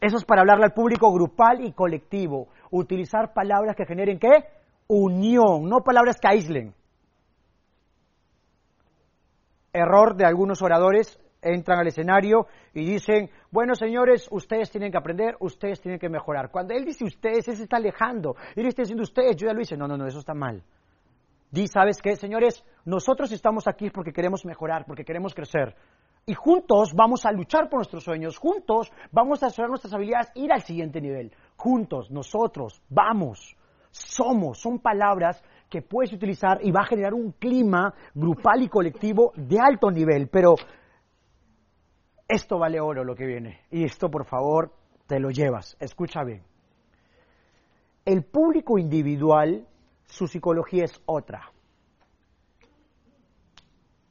Eso 0.00 0.16
es 0.16 0.24
para 0.24 0.40
hablarle 0.40 0.64
al 0.64 0.72
público 0.72 1.12
grupal 1.12 1.64
y 1.64 1.72
colectivo. 1.72 2.48
Utilizar 2.72 3.32
palabras 3.32 3.76
que 3.76 3.86
generen 3.86 4.18
qué? 4.18 4.61
Unión, 4.92 5.68
no 5.68 5.80
palabras 5.80 6.18
que 6.20 6.28
aíslen. 6.28 6.74
Error 9.72 10.16
de 10.16 10.26
algunos 10.26 10.60
oradores, 10.60 11.18
entran 11.40 11.78
al 11.80 11.86
escenario 11.86 12.46
y 12.74 12.84
dicen, 12.84 13.30
bueno 13.50 13.74
señores, 13.74 14.28
ustedes 14.30 14.70
tienen 14.70 14.92
que 14.92 14.98
aprender, 14.98 15.36
ustedes 15.40 15.80
tienen 15.80 15.98
que 15.98 16.10
mejorar. 16.10 16.50
Cuando 16.50 16.74
él 16.74 16.84
dice 16.84 17.04
ustedes, 17.04 17.48
él 17.48 17.56
se 17.56 17.62
está 17.64 17.78
alejando. 17.78 18.36
Él 18.54 18.66
está 18.66 18.82
diciendo 18.82 19.02
ustedes, 19.02 19.36
yo 19.36 19.46
ya 19.46 19.54
lo 19.54 19.62
hice. 19.62 19.76
No, 19.76 19.88
no, 19.88 19.96
no, 19.96 20.06
eso 20.06 20.18
está 20.18 20.34
mal. 20.34 20.62
Di, 21.50 21.66
¿sabes 21.66 22.00
qué? 22.02 22.16
Señores, 22.16 22.64
nosotros 22.84 23.32
estamos 23.32 23.66
aquí 23.66 23.90
porque 23.90 24.12
queremos 24.12 24.44
mejorar, 24.44 24.84
porque 24.86 25.04
queremos 25.04 25.34
crecer. 25.34 25.74
Y 26.26 26.34
juntos 26.34 26.92
vamos 26.94 27.24
a 27.26 27.32
luchar 27.32 27.68
por 27.68 27.78
nuestros 27.78 28.04
sueños, 28.04 28.38
juntos 28.38 28.92
vamos 29.10 29.42
a 29.42 29.46
desarrollar 29.46 29.70
nuestras 29.70 29.94
habilidades, 29.94 30.30
ir 30.34 30.52
al 30.52 30.62
siguiente 30.62 31.00
nivel. 31.00 31.34
Juntos, 31.56 32.10
nosotros, 32.10 32.80
vamos 32.88 33.56
somos, 33.92 34.58
son 34.58 34.80
palabras 34.80 35.42
que 35.68 35.82
puedes 35.82 36.12
utilizar 36.12 36.58
y 36.62 36.72
va 36.72 36.80
a 36.80 36.86
generar 36.86 37.14
un 37.14 37.32
clima 37.32 37.94
grupal 38.14 38.62
y 38.62 38.68
colectivo 38.68 39.32
de 39.36 39.58
alto 39.60 39.90
nivel. 39.90 40.28
Pero 40.28 40.56
Esto 42.28 42.58
vale 42.58 42.80
oro 42.80 43.04
lo 43.04 43.14
que 43.14 43.26
viene. 43.26 43.60
Y 43.70 43.84
esto, 43.84 44.10
por 44.10 44.24
favor, 44.24 44.72
te 45.06 45.20
lo 45.20 45.30
llevas. 45.30 45.76
Escucha 45.78 46.24
bien. 46.24 46.42
El 48.06 48.24
público 48.24 48.78
individual, 48.78 49.66
su 50.06 50.26
psicología 50.26 50.84
es 50.84 51.00
otra. 51.04 51.52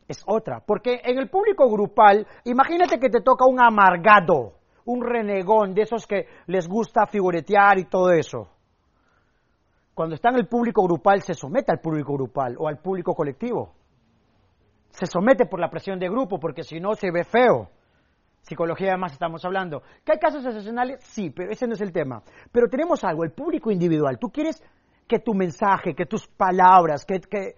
Es 0.08 0.24
otra. 0.28 0.60
Porque 0.60 1.02
en 1.04 1.18
el 1.18 1.30
público 1.30 1.68
grupal, 1.70 2.28
imagínate 2.44 3.00
que 3.00 3.10
te 3.10 3.22
toca 3.22 3.46
un 3.48 3.60
amargado, 3.60 4.54
un 4.86 5.04
renegón, 5.04 5.74
de 5.74 5.82
esos 5.82 6.06
que 6.06 6.28
les 6.46 6.68
gusta 6.68 7.08
figuretear 7.08 7.80
y 7.80 7.86
todo 7.86 8.12
eso. 8.12 8.48
Cuando 10.02 10.16
está 10.16 10.30
en 10.30 10.38
el 10.38 10.48
público 10.48 10.82
grupal, 10.82 11.22
se 11.22 11.36
somete 11.36 11.72
al 11.72 11.80
público 11.80 12.14
grupal 12.14 12.56
o 12.58 12.68
al 12.68 12.80
público 12.80 13.14
colectivo. 13.14 13.76
Se 14.90 15.06
somete 15.06 15.46
por 15.46 15.60
la 15.60 15.70
presión 15.70 16.00
de 16.00 16.10
grupo, 16.10 16.40
porque 16.40 16.64
si 16.64 16.80
no 16.80 16.96
se 16.96 17.12
ve 17.12 17.24
feo. 17.24 17.70
Psicología 18.42 18.94
además 18.94 19.12
estamos 19.12 19.46
hablando. 19.46 19.84
¿Que 20.04 20.14
hay 20.14 20.18
casos 20.18 20.44
excepcionales? 20.44 21.04
Sí, 21.04 21.30
pero 21.30 21.52
ese 21.52 21.68
no 21.68 21.76
es 21.76 21.82
el 21.82 21.92
tema. 21.92 22.24
Pero 22.52 22.68
tenemos 22.68 23.04
algo, 23.04 23.24
el 23.24 23.32
público 23.32 23.70
individual. 23.70 24.18
Tú 24.18 24.30
quieres 24.30 24.64
que 25.08 25.20
tu 25.20 25.36
mensaje, 25.36 25.94
que 25.94 26.08
tus 26.08 26.26
palabras, 26.26 27.06
que, 27.06 27.20
que, 27.20 27.54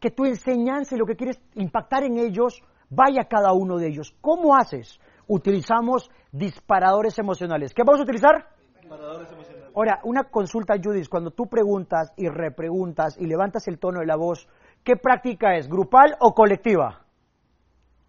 que 0.00 0.10
tu 0.12 0.24
enseñanza 0.24 0.94
y 0.94 0.98
lo 0.98 1.04
que 1.04 1.16
quieres 1.16 1.42
impactar 1.56 2.04
en 2.04 2.16
ellos 2.16 2.62
vaya 2.88 3.20
a 3.20 3.28
cada 3.28 3.52
uno 3.52 3.76
de 3.76 3.88
ellos. 3.88 4.16
¿Cómo 4.22 4.56
haces? 4.56 4.98
Utilizamos 5.26 6.10
disparadores 6.30 7.18
emocionales. 7.18 7.74
¿Qué 7.74 7.82
vamos 7.84 8.00
a 8.00 8.04
utilizar? 8.04 8.48
Disparadores 8.80 9.30
emocionales. 9.30 9.61
Ahora, 9.74 10.00
una 10.04 10.24
consulta, 10.24 10.74
Judith, 10.82 11.08
cuando 11.08 11.30
tú 11.30 11.46
preguntas 11.46 12.12
y 12.16 12.28
repreguntas 12.28 13.16
y 13.18 13.26
levantas 13.26 13.66
el 13.68 13.78
tono 13.78 14.00
de 14.00 14.06
la 14.06 14.16
voz, 14.16 14.48
¿qué 14.84 14.96
práctica 14.96 15.56
es? 15.56 15.68
¿Grupal 15.68 16.16
o 16.20 16.34
colectiva? 16.34 17.04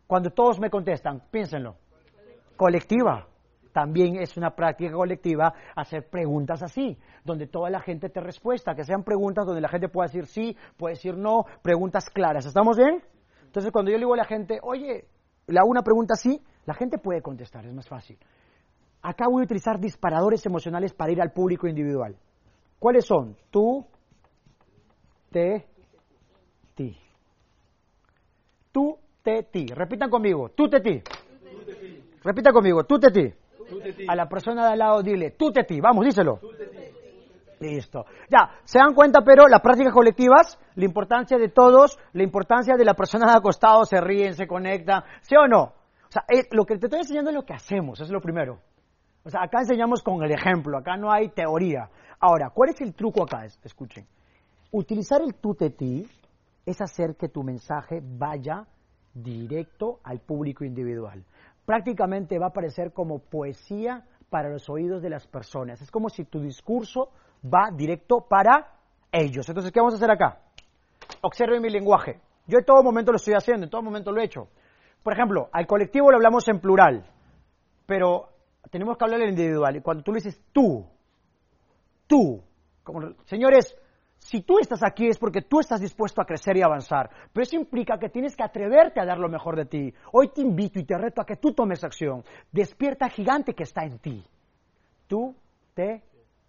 Cuando 0.08 0.32
todos 0.32 0.60
me 0.60 0.70
contestan, 0.70 1.22
piénsenlo 1.32 1.78
colectiva. 2.56 3.28
También 3.74 4.18
es 4.18 4.38
una 4.38 4.52
práctica 4.52 4.94
colectiva 4.94 5.54
hacer 5.76 6.08
preguntas 6.08 6.62
así, 6.62 6.98
donde 7.24 7.48
toda 7.48 7.70
la 7.70 7.80
gente 7.82 8.10
te 8.10 8.22
respuesta, 8.22 8.76
que 8.76 8.84
sean 8.84 9.04
preguntas 9.04 9.46
donde 9.46 9.62
la 9.62 9.68
gente 9.68 9.90
pueda 9.90 10.08
decir 10.08 10.28
sí, 10.28 10.56
puede 10.78 10.94
decir 10.94 11.18
no, 11.18 11.46
preguntas 11.62 12.10
claras. 12.10 12.46
¿Estamos 12.46 12.78
bien? 12.78 13.04
Entonces, 13.46 13.72
cuando 13.72 13.90
yo 13.90 13.98
le 13.98 14.02
digo 14.02 14.14
a 14.14 14.18
la 14.18 14.26
gente, 14.26 14.60
oye, 14.62 15.08
le 15.48 15.60
hago 15.60 15.70
una 15.70 15.82
pregunta 15.82 16.14
así, 16.14 16.40
la 16.66 16.76
gente 16.76 17.00
puede 17.00 17.22
contestar, 17.22 17.66
es 17.66 17.74
más 17.74 17.88
fácil. 17.88 18.18
Acá 19.04 19.28
voy 19.28 19.42
a 19.42 19.44
utilizar 19.44 19.80
disparadores 19.80 20.46
emocionales 20.46 20.94
para 20.94 21.12
ir 21.12 21.22
al 21.22 21.32
público 21.32 21.68
individual. 21.68 22.16
¿Cuáles 22.80 23.06
son? 23.06 23.36
Tú, 23.52 23.86
te, 25.30 25.68
ti. 26.74 26.98
Tú, 28.72 28.98
te, 29.22 29.44
ti. 29.44 29.66
Repitan 29.68 30.10
conmigo. 30.10 30.50
Tú, 30.56 30.70
te, 30.70 30.80
ti. 30.80 31.04
Repita 32.24 32.54
conmigo, 32.54 32.86
tú 32.86 32.98
te 32.98 33.12
ti. 33.12 33.34
A 34.08 34.16
la 34.16 34.30
persona 34.30 34.66
de 34.66 34.72
al 34.74 34.80
lado 34.80 35.04
dile, 35.04 35.32
tú 35.32 35.52
te 35.52 35.64
ti. 35.66 35.82
Vamos, 35.82 36.06
díselo. 36.06 36.40
Listo. 37.60 38.06
Ya, 38.30 38.60
se 38.64 38.80
dan 38.80 38.94
cuenta, 38.94 39.22
pero 39.22 39.48
las 39.48 39.62
prácticas 39.62 39.94
colectivas, 39.94 40.58
la 40.76 40.86
importancia 40.86 41.38
de 41.38 41.50
todos, 41.50 42.00
la 42.14 42.24
importancia 42.24 42.76
de 42.76 42.86
la 42.86 42.94
persona 42.94 43.30
de 43.30 43.38
acostado, 43.38 43.84
se 43.86 44.00
ríen, 44.00 44.34
se 44.34 44.48
conectan, 44.48 45.04
¿sí 45.22 45.36
o 45.36 45.48
no? 45.48 45.64
O 45.64 46.12
sea, 46.12 46.24
lo 46.52 46.66
que 46.66 46.78
te 46.78 46.86
estoy 46.86 47.00
enseñando 47.00 47.32
es 47.32 47.36
lo 47.36 47.44
que 47.44 47.54
hacemos, 47.54 48.00
es 48.00 48.10
lo 48.10 48.22
primero. 48.22 48.60
O 49.24 49.30
sea, 49.30 49.44
acá 49.44 49.60
enseñamos 49.60 50.04
con 50.04 50.22
el 50.24 50.32
ejemplo, 50.32 50.78
acá 50.78 50.98
no 50.98 51.12
hay 51.12 51.30
teoría. 51.30 51.90
Ahora, 52.20 52.50
¿cuál 52.50 52.70
es 52.70 52.82
el 52.82 52.94
truco 52.94 53.24
acá? 53.24 53.46
Escuchen. 53.46 54.06
Utilizar 54.72 55.22
el 55.22 55.36
tú 55.36 55.56
te 55.56 55.70
ti 55.70 56.08
es 56.66 56.82
hacer 56.82 57.16
que 57.16 57.30
tu 57.30 57.44
mensaje 57.44 58.02
vaya 58.02 58.66
directo 59.14 60.00
al 60.04 60.20
público 60.20 60.66
individual 60.66 61.24
prácticamente 61.66 62.40
va 62.40 62.48
a 62.48 62.54
parecer 62.54 62.92
como 62.94 63.20
poesía 63.20 64.04
para 64.30 64.50
los 64.50 64.70
oídos 64.70 65.02
de 65.02 65.10
las 65.10 65.28
personas. 65.28 65.82
Es 65.82 65.92
como 65.92 66.10
si 66.10 66.26
tu 66.26 66.42
discurso 66.42 67.10
va 67.44 67.70
directo 67.72 68.26
para 68.28 68.72
ellos. 69.12 69.48
Entonces, 69.48 69.72
¿qué 69.72 69.80
vamos 69.80 69.94
a 69.94 69.98
hacer 69.98 70.12
acá? 70.12 70.40
Observen 71.22 71.62
mi 71.62 71.70
lenguaje. 71.70 72.20
Yo 72.48 72.60
en 72.60 72.66
todo 72.66 72.84
momento 72.84 73.12
lo 73.12 73.18
estoy 73.18 73.36
haciendo, 73.36 73.66
en 73.66 73.70
todo 73.70 73.82
momento 73.82 74.12
lo 74.12 74.22
he 74.22 74.26
hecho. 74.26 74.48
Por 75.02 75.14
ejemplo, 75.14 75.50
al 75.52 75.68
colectivo 75.68 76.10
lo 76.10 76.18
hablamos 76.18 76.48
en 76.48 76.60
plural, 76.60 77.06
pero 77.86 78.30
tenemos 78.70 78.98
que 78.98 79.04
hablar 79.04 79.22
en 79.22 79.30
individual. 79.30 79.76
Y 79.76 79.82
cuando 79.82 80.04
tú 80.04 80.12
le 80.12 80.18
dices 80.18 80.42
tú, 80.52 80.86
tú, 82.08 82.42
como, 82.84 83.14
señores, 83.26 83.76
si 84.24 84.42
tú 84.42 84.58
estás 84.60 84.82
aquí 84.84 85.08
es 85.08 85.18
porque 85.18 85.42
tú 85.42 85.60
estás 85.60 85.82
dispuesto 85.82 86.22
a 86.22 86.26
crecer 86.26 86.56
y 86.56 86.62
avanzar, 86.62 87.10
pero 87.32 87.44
eso 87.44 87.58
implica 87.58 87.98
que 88.00 88.10
tienes 88.10 88.36
que 88.36 88.44
atreverte 88.44 89.02
a 89.02 89.06
dar 89.06 89.20
lo 89.20 89.28
mejor 89.28 89.58
de 89.58 89.66
ti. 89.66 89.94
Hoy 90.14 90.30
te 90.30 90.42
invito 90.42 90.80
y 90.80 90.86
te 90.86 90.98
reto 90.98 91.22
a 91.22 91.26
que 91.26 91.36
tú 91.36 91.54
tomes 91.54 91.84
acción. 91.84 92.24
Despierta 92.52 93.10
gigante 93.10 93.54
que 93.54 93.64
está 93.64 93.84
en 93.84 94.00
ti. 94.00 94.24
Tú, 95.08 95.36
te, 95.74 96.04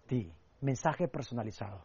ti. 0.07 0.31
Mensaje 0.61 1.07
personalizado. 1.09 1.81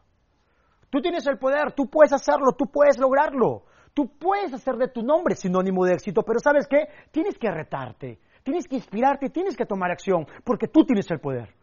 Tú 0.90 1.00
tienes 1.00 1.26
el 1.26 1.38
poder, 1.38 1.72
tú 1.72 1.88
puedes 1.88 2.12
hacerlo, 2.12 2.52
tú 2.52 2.66
puedes 2.66 2.98
lograrlo. 2.98 3.64
Tú 3.92 4.16
puedes 4.16 4.52
hacer 4.54 4.76
de 4.76 4.88
tu 4.88 5.02
nombre 5.02 5.34
sinónimo 5.34 5.84
de 5.84 5.94
éxito, 5.94 6.22
pero 6.22 6.38
¿sabes 6.38 6.68
qué? 6.68 6.88
Tienes 7.10 7.36
que 7.38 7.50
retarte, 7.50 8.20
tienes 8.42 8.66
que 8.66 8.76
inspirarte, 8.76 9.30
tienes 9.30 9.56
que 9.56 9.66
tomar 9.66 9.90
acción, 9.90 10.26
porque 10.44 10.68
tú 10.68 10.84
tienes 10.84 11.10
el 11.10 11.20
poder. 11.20 11.54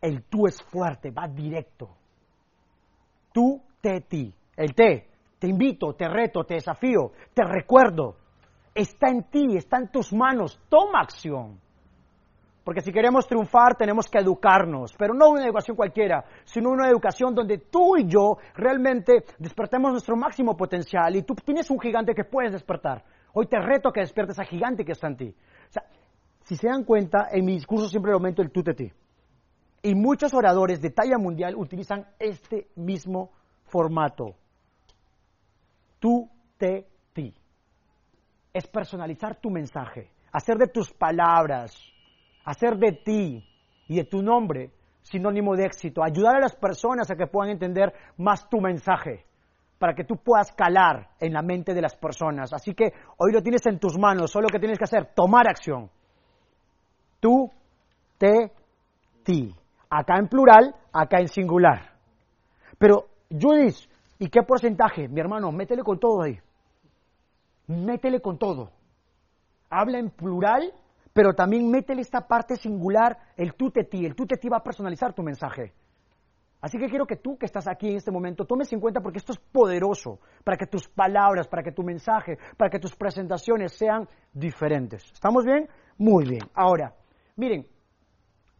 El 0.00 0.24
tú 0.24 0.46
es 0.46 0.62
fuerte, 0.62 1.10
va 1.10 1.26
directo 1.26 1.96
tú, 3.36 3.60
te, 3.82 4.00
ti. 4.00 4.34
El 4.56 4.74
te, 4.74 5.08
te 5.38 5.46
invito, 5.46 5.92
te 5.92 6.08
reto, 6.08 6.44
te 6.44 6.54
desafío, 6.54 7.12
te 7.34 7.44
recuerdo. 7.44 8.16
Está 8.74 9.08
en 9.10 9.24
ti, 9.24 9.58
está 9.58 9.76
en 9.76 9.88
tus 9.88 10.10
manos. 10.14 10.58
Toma 10.70 11.00
acción. 11.00 11.60
Porque 12.64 12.80
si 12.80 12.90
queremos 12.90 13.26
triunfar 13.28 13.76
tenemos 13.76 14.08
que 14.08 14.18
educarnos, 14.18 14.94
pero 14.98 15.12
no 15.12 15.28
una 15.28 15.44
educación 15.44 15.76
cualquiera, 15.76 16.24
sino 16.44 16.70
una 16.70 16.88
educación 16.88 17.34
donde 17.34 17.58
tú 17.58 17.98
y 17.98 18.08
yo 18.08 18.38
realmente 18.54 19.24
despertemos 19.38 19.92
nuestro 19.92 20.16
máximo 20.16 20.56
potencial 20.56 21.14
y 21.14 21.22
tú 21.22 21.34
tienes 21.34 21.70
un 21.70 21.78
gigante 21.78 22.14
que 22.14 22.24
puedes 22.24 22.52
despertar. 22.52 23.04
Hoy 23.34 23.46
te 23.46 23.58
reto 23.60 23.92
que 23.92 24.00
despiertes 24.00 24.38
a 24.38 24.44
gigante 24.44 24.82
que 24.82 24.92
está 24.92 25.08
en 25.08 25.16
ti. 25.16 25.34
Si 26.46 26.54
se 26.54 26.68
dan 26.68 26.84
cuenta, 26.84 27.26
en 27.32 27.44
mi 27.44 27.54
discurso 27.54 27.88
siempre 27.88 28.12
aumento 28.12 28.40
el 28.40 28.52
tú 28.52 28.62
ti. 28.62 28.92
Y 29.82 29.94
muchos 29.96 30.32
oradores 30.32 30.80
de 30.80 30.90
talla 30.90 31.18
mundial 31.18 31.56
utilizan 31.56 32.06
este 32.20 32.68
mismo 32.76 33.32
formato. 33.64 34.36
Tú, 35.98 36.30
te, 36.56 36.86
ti. 37.12 37.34
Es 38.52 38.68
personalizar 38.68 39.40
tu 39.40 39.50
mensaje, 39.50 40.12
hacer 40.30 40.56
de 40.56 40.68
tus 40.68 40.92
palabras, 40.92 41.76
hacer 42.44 42.76
de 42.76 42.92
ti 42.92 43.44
y 43.88 43.96
de 43.96 44.04
tu 44.04 44.22
nombre 44.22 44.70
sinónimo 45.02 45.56
de 45.56 45.64
éxito, 45.64 46.02
ayudar 46.02 46.36
a 46.36 46.40
las 46.40 46.54
personas 46.54 47.10
a 47.10 47.16
que 47.16 47.26
puedan 47.26 47.50
entender 47.50 47.92
más 48.18 48.48
tu 48.48 48.60
mensaje, 48.60 49.26
para 49.78 49.94
que 49.94 50.04
tú 50.04 50.16
puedas 50.16 50.52
calar 50.52 51.10
en 51.18 51.32
la 51.32 51.42
mente 51.42 51.74
de 51.74 51.82
las 51.82 51.96
personas. 51.96 52.52
Así 52.52 52.72
que 52.72 52.92
hoy 53.16 53.32
lo 53.32 53.42
tienes 53.42 53.66
en 53.66 53.80
tus 53.80 53.98
manos, 53.98 54.30
solo 54.30 54.46
que 54.46 54.60
tienes 54.60 54.78
que 54.78 54.84
hacer, 54.84 55.12
tomar 55.12 55.48
acción. 55.48 55.90
Tú, 57.20 57.50
te, 58.18 58.52
ti. 59.22 59.54
Acá 59.90 60.18
en 60.18 60.28
plural, 60.28 60.74
acá 60.92 61.18
en 61.20 61.28
singular. 61.28 61.92
Pero, 62.78 63.06
Judith, 63.30 63.76
¿y 64.18 64.28
qué 64.28 64.42
porcentaje? 64.42 65.08
Mi 65.08 65.20
hermano, 65.20 65.52
métele 65.52 65.82
con 65.82 65.98
todo 65.98 66.22
ahí. 66.22 66.38
Métele 67.68 68.20
con 68.20 68.38
todo. 68.38 68.70
Habla 69.70 69.98
en 69.98 70.10
plural, 70.10 70.72
pero 71.12 71.32
también 71.34 71.70
métele 71.70 72.02
esta 72.02 72.26
parte 72.28 72.56
singular, 72.56 73.18
el 73.36 73.54
tú 73.54 73.70
te 73.70 73.84
ti. 73.84 74.04
El 74.04 74.14
tú 74.14 74.26
te 74.26 74.36
ti 74.36 74.48
va 74.48 74.58
a 74.58 74.62
personalizar 74.62 75.12
tu 75.12 75.22
mensaje. 75.22 75.72
Así 76.60 76.78
que 76.78 76.88
quiero 76.88 77.06
que 77.06 77.16
tú 77.16 77.36
que 77.36 77.46
estás 77.46 77.68
aquí 77.68 77.88
en 77.88 77.96
este 77.96 78.10
momento 78.10 78.44
tomes 78.44 78.72
en 78.72 78.80
cuenta 78.80 79.00
porque 79.00 79.18
esto 79.18 79.32
es 79.32 79.38
poderoso 79.38 80.18
para 80.42 80.56
que 80.56 80.66
tus 80.66 80.88
palabras, 80.88 81.46
para 81.48 81.62
que 81.62 81.70
tu 81.72 81.82
mensaje, 81.82 82.38
para 82.56 82.70
que 82.70 82.78
tus 82.78 82.94
presentaciones 82.96 83.72
sean 83.72 84.08
diferentes. 84.32 85.04
¿Estamos 85.12 85.44
bien? 85.44 85.68
Muy 85.98 86.24
bien. 86.24 86.42
Ahora, 86.54 86.94
miren, 87.36 87.66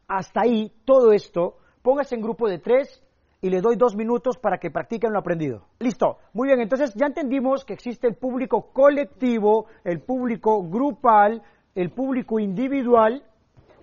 hasta 0.06 0.42
ahí, 0.42 0.70
todo 0.84 1.12
esto, 1.12 1.56
póngase 1.82 2.14
en 2.14 2.20
grupo 2.20 2.48
de 2.48 2.58
tres 2.58 3.02
y 3.40 3.50
le 3.50 3.60
doy 3.60 3.76
dos 3.76 3.96
minutos 3.96 4.38
para 4.38 4.58
que 4.58 4.70
practiquen 4.70 5.12
lo 5.12 5.18
aprendido. 5.18 5.66
Listo. 5.78 6.18
Muy 6.32 6.48
bien, 6.48 6.60
entonces 6.60 6.94
ya 6.94 7.06
entendimos 7.06 7.64
que 7.64 7.74
existe 7.74 8.06
el 8.06 8.14
público 8.14 8.70
colectivo, 8.72 9.66
el 9.84 10.00
público 10.00 10.62
grupal, 10.62 11.42
el 11.74 11.90
público 11.90 12.38
individual, 12.38 13.22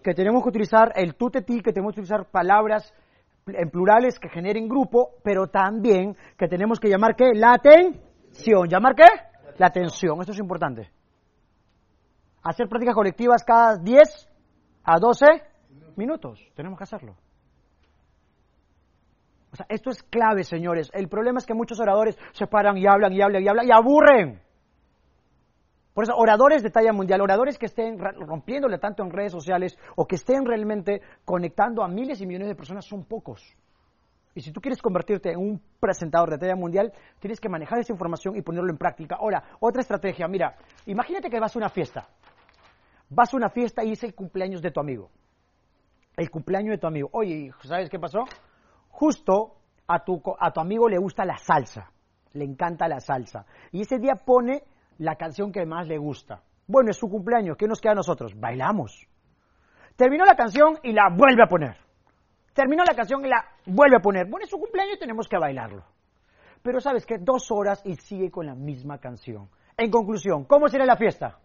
que 0.04 0.14
tenemos 0.14 0.44
que 0.44 0.50
utilizar 0.50 0.94
el 0.96 1.16
tú 1.16 1.30
ti, 1.30 1.62
que 1.62 1.72
tenemos 1.72 1.94
que 1.94 2.02
utilizar 2.02 2.30
palabras 2.30 2.94
en 3.48 3.70
plurales 3.70 4.20
que 4.20 4.30
generen 4.30 4.68
grupo, 4.68 5.16
pero 5.24 5.48
también 5.48 6.16
que 6.38 6.48
tenemos 6.48 6.80
que 6.80 6.90
llamar 6.90 7.16
qué? 7.16 7.32
La 7.34 7.54
atención. 7.54 8.68
¿Llamar 8.70 8.96
qué? 8.96 9.08
La 9.58 9.68
atención. 9.68 10.20
Esto 10.20 10.34
es 10.34 10.40
importante. 10.40 10.90
Hacer 12.44 12.68
prácticas 12.68 12.96
colectivas 12.96 13.44
cada 13.44 13.78
10 13.78 14.33
a 14.84 15.00
12 15.00 15.26
minutos. 15.96 16.39
Tenemos 16.56 16.78
que 16.78 16.84
hacerlo. 16.84 17.15
O 19.52 19.56
sea, 19.56 19.65
esto 19.69 19.91
es 19.91 20.02
clave, 20.02 20.43
señores. 20.43 20.89
El 20.93 21.08
problema 21.08 21.38
es 21.38 21.46
que 21.46 21.54
muchos 21.54 21.80
oradores 21.80 22.17
se 22.32 22.48
paran 22.48 22.78
y 22.78 22.88
hablan 22.88 23.13
y 23.13 23.22
hablan 23.22 23.43
y 23.43 23.48
hablan 23.48 23.67
y 23.67 23.72
aburren. 23.72 24.41
Por 25.93 26.06
eso, 26.06 26.15
oradores 26.15 26.63
de 26.63 26.72
talla 26.72 26.91
mundial, 26.91 27.22
oradores 27.22 27.60
que 27.60 27.67
estén 27.67 28.00
rompiéndole 28.00 28.80
tanto 28.80 29.04
en 29.04 29.12
redes 29.12 29.32
sociales 29.32 29.78
o 29.96 30.08
que 30.08 30.15
estén 30.15 30.43
realmente 30.43 31.02
conectando 31.24 31.84
a 31.84 31.88
miles 31.88 32.19
y 32.19 32.26
millones 32.26 32.48
de 32.48 32.56
personas 32.56 32.84
son 32.84 33.06
pocos. 33.06 33.56
Y 34.34 34.41
si 34.41 34.52
tú 34.52 34.60
quieres 34.60 34.82
convertirte 34.82 35.32
en 35.32 35.38
un 35.38 35.62
presentador 35.80 36.32
de 36.32 36.39
talla 36.39 36.56
mundial, 36.56 36.91
tienes 37.19 37.39
que 37.39 37.48
manejar 37.48 37.78
esa 37.78 37.93
información 37.93 38.36
y 38.36 38.41
ponerlo 38.41 38.72
en 38.72 38.78
práctica. 38.80 39.17
Ahora, 39.19 39.43
otra 39.60 39.82
estrategia, 39.82 40.28
mira, 40.28 40.56
imagínate 40.88 41.30
que 41.30 41.39
vas 41.39 41.56
a 41.56 41.60
una 41.60 41.69
fiesta. 41.69 42.08
Vas 43.13 43.34
a 43.34 43.38
una 43.38 43.49
fiesta 43.49 43.84
y 43.84 43.91
es 43.91 44.04
el 44.04 44.15
cumpleaños 44.15 44.62
de 44.62 44.71
tu 44.71 44.80
amigo. 44.80 45.12
El 46.17 46.30
cumpleaños 46.32 46.71
de 46.71 46.78
tu 46.80 46.88
amigo. 46.88 47.10
Oye, 47.12 47.52
¿sabes 47.62 47.89
qué 47.89 47.99
pasó? 47.99 48.23
Justo 48.89 49.56
a 49.88 50.04
tu, 50.04 50.21
a 50.39 50.52
tu 50.52 50.60
amigo 50.60 50.89
le 50.89 50.97
gusta 50.97 51.23
la 51.23 51.38
salsa. 51.38 51.91
Le 52.34 52.43
encanta 52.43 52.88
la 52.88 52.99
salsa. 52.99 53.45
Y 53.71 53.82
ese 53.82 53.99
día 53.99 54.15
pone 54.15 54.63
la 54.97 55.15
canción 55.15 55.52
que 55.52 55.65
más 55.65 55.88
le 55.88 55.97
gusta. 55.97 56.41
Bueno, 56.67 56.89
es 56.89 56.97
su 56.97 57.08
cumpleaños. 57.08 57.56
¿Qué 57.58 57.67
nos 57.67 57.80
queda 57.80 57.91
a 57.91 57.95
nosotros? 57.95 58.34
Bailamos. 58.39 59.08
Terminó 59.95 60.26
la 60.26 60.36
canción 60.36 60.80
y 60.82 60.91
la 60.91 61.10
vuelve 61.10 61.43
a 61.43 61.47
poner. 61.47 61.78
Terminó 62.54 62.84
la 62.84 62.95
canción 62.95 63.23
y 63.26 63.30
la 63.30 63.45
vuelve 63.67 63.97
a 63.97 64.02
poner. 64.02 64.28
Bueno, 64.28 64.45
es 64.45 64.49
su 64.49 64.58
cumpleaños 64.58 64.95
y 64.95 64.99
tenemos 64.99 65.28
que 65.28 65.38
bailarlo. 65.38 65.84
Pero 66.63 66.80
sabes 66.80 67.06
que 67.06 67.17
dos 67.19 67.52
horas 67.52 67.82
y 67.86 67.95
sigue 67.95 68.32
con 68.32 68.47
la 68.47 68.56
misma 68.56 68.97
canción. 68.97 69.49
En 69.78 69.91
conclusión, 69.91 70.45
¿cómo 70.45 70.67
sería 70.67 70.86
la 70.86 70.95
fiesta? 70.95 71.39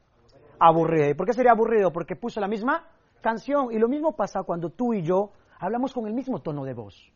Aburrido. 0.61 1.11
¿Y 1.11 1.15
por 1.15 1.27
qué 1.27 1.33
sería 1.33 1.53
aburrido? 1.53 1.93
Porque 1.93 2.17
puso 2.17 2.41
la 2.41 2.49
misma 2.49 2.87
canción. 3.21 3.73
Y 3.73 3.79
lo 3.79 3.89
mismo 3.89 4.17
pasa 4.17 4.43
cuando 4.43 4.71
tú 4.71 4.95
y 4.95 5.03
yo 5.03 5.33
hablamos 5.59 5.93
con 5.93 6.07
el 6.07 6.15
mismo 6.15 6.41
tono 6.41 6.65
de 6.65 6.75
voz. 6.75 7.13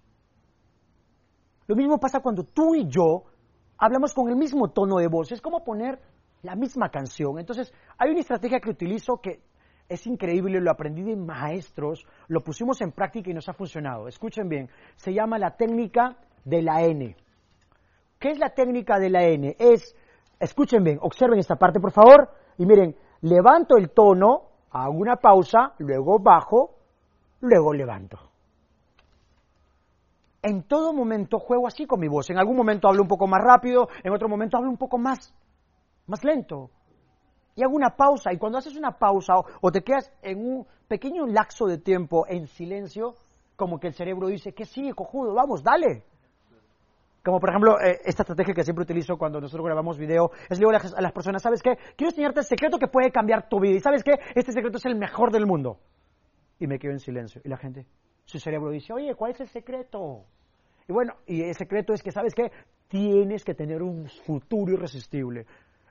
Lo 1.67 1.77
mismo 1.77 1.99
pasa 1.99 2.21
cuando 2.21 2.45
tú 2.45 2.75
y 2.75 2.89
yo 2.89 3.25
hablamos 3.79 4.13
con 4.13 4.29
el 4.29 4.37
mismo 4.37 4.71
tono 4.71 4.97
de 4.99 5.09
voz. 5.09 5.33
Es 5.33 5.41
como 5.41 5.65
poner 5.65 6.01
la 6.43 6.57
misma 6.57 6.91
canción. 6.91 7.39
Entonces, 7.39 7.73
hay 7.99 8.11
una 8.11 8.21
estrategia 8.21 8.61
que 8.61 8.71
utilizo 8.71 9.21
que 9.23 9.43
es 9.89 10.07
increíble, 10.07 10.61
lo 10.61 10.71
aprendí 10.71 11.03
de 11.03 11.17
maestros, 11.17 12.07
lo 12.29 12.41
pusimos 12.41 12.81
en 12.81 12.93
práctica 12.93 13.31
y 13.31 13.35
nos 13.35 13.49
ha 13.49 13.53
funcionado. 13.53 14.09
Escuchen 14.09 14.49
bien, 14.49 14.69
se 14.97 15.13
llama 15.13 15.39
la 15.39 15.57
técnica 15.57 16.17
de 16.45 16.63
la 16.63 16.83
N. 16.83 17.17
¿Qué 18.19 18.31
es 18.31 18.39
la 18.39 18.51
técnica 18.51 18.99
de 18.99 19.11
la 19.11 19.25
N? 19.25 19.55
Es, 19.59 19.95
escuchen 20.41 20.83
bien, 20.83 20.99
observen 21.01 21.39
esta 21.39 21.57
parte 21.57 21.81
por 21.81 21.93
favor, 21.93 22.31
y 22.57 22.67
miren, 22.67 22.97
levanto 23.23 23.77
el 23.77 23.91
tono, 23.91 24.43
hago 24.71 24.93
una 24.93 25.17
pausa, 25.17 25.75
luego 25.79 26.19
bajo, 26.19 26.77
luego 27.41 27.73
levanto. 27.73 28.19
En 30.43 30.65
todo 30.65 30.93
momento 30.93 31.39
juego 31.39 31.67
así 31.67 31.87
con 31.87 32.01
mi 32.01 32.09
voz. 32.09 32.31
En 32.31 32.39
algún 32.39 32.57
momento 32.57 32.89
hablo 32.89 33.03
un 33.03 33.09
poco 33.09 33.27
más 33.27 33.43
rápido, 33.43 33.89
en 34.03 34.13
otro 34.13 34.29
momento 34.29 34.57
hablo 34.57 34.71
un 34.71 34.77
poco 34.77 34.99
más, 34.99 35.35
más 36.07 36.23
lento 36.25 36.71
y 37.55 37.63
hago 37.63 37.75
una 37.75 37.97
pausa. 37.97 38.33
Y 38.33 38.39
cuando 38.39 38.59
haces 38.59 38.77
una 38.77 38.99
pausa 38.99 39.35
o, 39.61 39.73
te 39.73 39.83
quedas 39.83 40.13
en 40.23 40.39
un 40.39 40.67
pequeño 40.89 41.27
lapso 41.27 41.67
de 41.67 41.79
tiempo 41.79 42.27
en 42.29 42.47
silencio, 42.47 43.15
como 43.57 43.79
que 43.79 43.89
el 43.89 43.95
cerebro 43.95 44.29
dice, 44.29 44.53
que 44.53 44.65
sigue, 44.65 44.95
cojudo? 44.95 45.35
Vamos, 45.35 45.63
dale. 45.63 46.05
Como 47.25 47.39
por 47.39 47.51
ejemplo, 47.51 47.81
eh, 47.81 48.01
esta 48.05 48.23
estrategia 48.23 48.53
que 48.53 48.65
siempre 48.65 48.83
utilizo 48.83 49.17
cuando 49.17 49.41
nosotros 49.41 49.65
grabamos 49.65 49.97
video, 49.97 50.33
es 50.49 50.59
digo 50.59 50.71
a 50.71 51.01
las, 51.01 51.13
personas, 51.13 51.43
¿sabes 51.43 51.63
qué? 51.63 51.77
Quiero 51.97 52.11
enseñarte 52.11 52.41
el 52.41 52.47
secreto 52.47 52.79
que 52.79 52.89
puede 52.89 53.13
cambiar 53.13 53.49
tu 53.49 53.61
vida. 53.61 53.77
Y 53.77 53.81
¿sabes 53.81 54.03
qué? 54.03 54.15
Este 54.35 54.53
secreto 54.53 54.79
es 54.79 54.85
el 54.87 54.97
mejor 54.97 55.31
del 55.31 55.47
mundo. 55.47 55.79
Y 56.59 56.67
me 56.67 56.79
quedo 56.79 56.93
en 56.93 56.99
silencio. 56.99 57.41
Y 57.45 57.49
la 57.49 57.57
gente, 57.57 57.87
su 58.25 58.39
cerebro 58.39 58.71
dice, 58.71 58.93
oye, 58.93 59.15
¿cuál 59.15 59.33
es 59.33 59.41
el 59.41 59.49
secreto? 59.49 60.25
Y 60.89 60.93
bueno, 60.93 61.15
y 61.27 61.43
el 61.43 61.55
secreto 61.55 61.93
es 61.93 62.03
que, 62.03 62.11
¿sabes 62.11 62.35
qué? 62.35 62.51
Tienes 62.89 63.45
que 63.45 63.55
tener 63.55 63.83
un 63.83 64.09
futuro 64.27 64.73
irresistible 64.73 65.47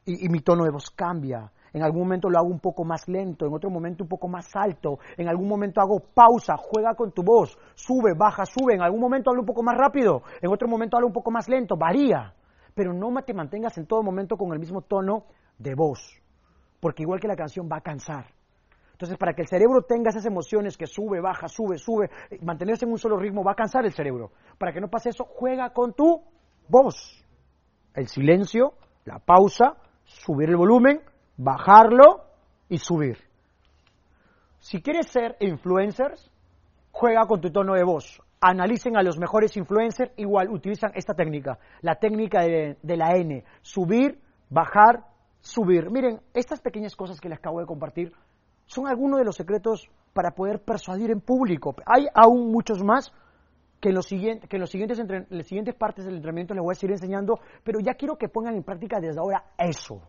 y, 0.06 0.30
mi 0.30 0.42
tono 0.42 0.64
de 0.64 0.72
voz 0.72 0.90
cambia. 0.92 1.52
En 1.74 1.84
algún 1.84 2.02
momento 2.02 2.30
lo 2.30 2.38
hago 2.38 2.50
un 2.50 2.60
poco 2.60 2.84
más 2.84 3.08
lento, 3.08 3.46
en 3.46 3.54
otro 3.54 3.70
momento 3.70 4.04
un 4.04 4.10
poco 4.10 4.28
más 4.28 4.54
alto, 4.56 5.00
en 5.16 5.30
algún 5.30 5.48
momento 5.48 5.80
hago 5.80 6.00
pausa, 6.00 6.58
juega 6.58 6.96
con 6.96 7.14
tu 7.14 7.24
voz, 7.24 7.58
sube, 7.76 8.14
baja, 8.14 8.46
sube, 8.46 8.74
en 8.74 8.82
algún 8.82 9.00
momento 9.00 9.30
hablo 9.30 9.42
un 9.42 9.46
poco 9.46 9.64
más 9.64 9.78
rápido, 9.78 10.22
en 10.42 10.52
otro 10.52 10.68
momento 10.68 10.98
hablo 10.98 11.08
un 11.08 11.14
poco 11.14 11.32
más 11.32 11.48
lento, 11.48 11.78
varía. 11.78 12.34
Pero 12.74 12.94
no 12.94 13.10
te 13.24 13.34
mantengas 13.34 13.78
en 13.78 13.86
todo 13.86 14.04
momento 14.04 14.38
con 14.38 14.52
el 14.54 14.60
mismo 14.60 14.82
tono 14.82 15.26
de 15.58 15.76
voz, 15.76 16.22
porque 16.80 17.04
igual 17.04 17.20
que 17.20 17.28
la 17.28 17.36
canción 17.36 17.70
va 17.72 17.78
a 17.78 17.82
cansar. 17.82 18.26
Entonces, 19.02 19.18
para 19.18 19.34
que 19.34 19.42
el 19.42 19.48
cerebro 19.48 19.82
tenga 19.82 20.12
esas 20.12 20.26
emociones 20.26 20.78
que 20.78 20.86
sube, 20.86 21.20
baja, 21.22 21.48
sube, 21.48 21.78
sube, 21.80 22.12
mantenerse 22.44 22.86
en 22.86 22.92
un 22.92 23.00
solo 23.00 23.18
ritmo 23.18 23.44
va 23.44 23.54
a 23.54 23.56
cansar 23.56 23.84
el 23.84 23.94
cerebro. 23.94 24.32
Para 24.60 24.72
que 24.72 24.80
no 24.80 24.90
pase 24.90 25.10
eso, 25.10 25.26
juega 25.26 25.72
con 25.72 25.94
tu 25.94 26.22
voz. 26.68 27.26
El 27.96 28.08
silencio, 28.08 28.74
la 29.06 29.18
pausa, 29.18 29.76
subir 30.04 30.50
el 30.50 30.56
volumen, 30.56 31.02
bajarlo 31.44 32.24
y 32.70 32.78
subir. 32.78 33.18
Si 34.60 34.82
quieres 34.82 35.08
ser 35.08 35.38
influencers, 35.40 36.30
juega 36.92 37.26
con 37.26 37.42
tu 37.42 37.50
tono 37.50 37.74
de 37.74 37.84
voz. 37.84 38.22
Analicen 38.40 38.96
a 38.96 39.02
los 39.02 39.18
mejores 39.18 39.58
influencers, 39.58 40.12
igual 40.18 40.50
utilizan 40.50 40.92
esta 40.94 41.14
técnica, 41.16 41.58
la 41.82 41.96
técnica 41.96 42.42
de, 42.42 42.78
la 42.84 43.16
N, 43.16 43.44
subir, 43.62 44.20
bajar, 44.50 45.08
subir. 45.42 45.90
Miren, 45.90 46.22
estas 46.34 46.62
pequeñas 46.62 46.96
cosas 46.96 47.20
que 47.20 47.30
les 47.30 47.40
acabo 47.40 47.60
de 47.60 47.66
compartir 47.66 48.14
son 48.68 48.88
algunos 48.88 49.20
de 49.20 49.26
los 49.26 49.36
secretos 49.36 49.90
para 50.14 50.32
poder 50.32 50.62
persuadir 50.64 51.10
en 51.10 51.22
público. 51.22 51.76
Hay 51.86 52.08
aún 52.14 52.52
muchos 52.52 52.84
más 52.84 53.12
que 53.80 53.90
en, 53.90 53.96
los 53.96 54.06
siguientes, 54.06 54.48
que 54.48 54.58
en, 54.58 54.62
los 54.62 54.70
siguientes 54.70 55.00
en 55.00 55.26
las 55.30 55.48
siguientes 55.48 55.74
partes 55.74 56.06
del 56.06 56.16
entrenamiento 56.16 56.54
les 56.54 56.64
voy 56.64 56.74
a 56.74 56.76
seguir 56.76 56.94
enseñando, 56.94 57.40
pero 57.64 57.80
ya 57.80 57.96
quiero 57.96 58.16
que 58.16 58.30
pongan 58.30 58.56
en 58.56 58.64
práctica 58.64 59.00
desde 59.00 59.20
ahora 59.20 59.44
eso, 59.58 60.02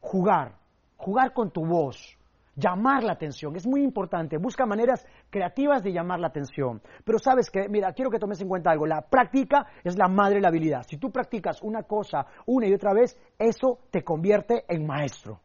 jugar, 0.00 0.65
jugar 0.96 1.32
con 1.32 1.50
tu 1.50 1.64
voz, 1.64 2.16
llamar 2.56 3.04
la 3.04 3.12
atención, 3.12 3.54
es 3.56 3.66
muy 3.66 3.82
importante, 3.82 4.38
busca 4.38 4.64
maneras 4.66 5.06
creativas 5.30 5.82
de 5.82 5.92
llamar 5.92 6.20
la 6.20 6.28
atención, 6.28 6.80
pero 7.04 7.18
sabes 7.18 7.50
que, 7.50 7.68
mira, 7.68 7.92
quiero 7.92 8.10
que 8.10 8.18
tomes 8.18 8.40
en 8.40 8.48
cuenta 8.48 8.70
algo, 8.70 8.86
la 8.86 9.02
práctica 9.02 9.66
es 9.84 9.96
la 9.96 10.08
madre 10.08 10.36
de 10.36 10.40
la 10.40 10.48
habilidad, 10.48 10.82
si 10.88 10.96
tú 10.96 11.10
practicas 11.10 11.62
una 11.62 11.82
cosa 11.82 12.26
una 12.46 12.66
y 12.66 12.72
otra 12.72 12.92
vez, 12.94 13.16
eso 13.38 13.80
te 13.90 14.02
convierte 14.02 14.64
en 14.68 14.86
maestro. 14.86 15.40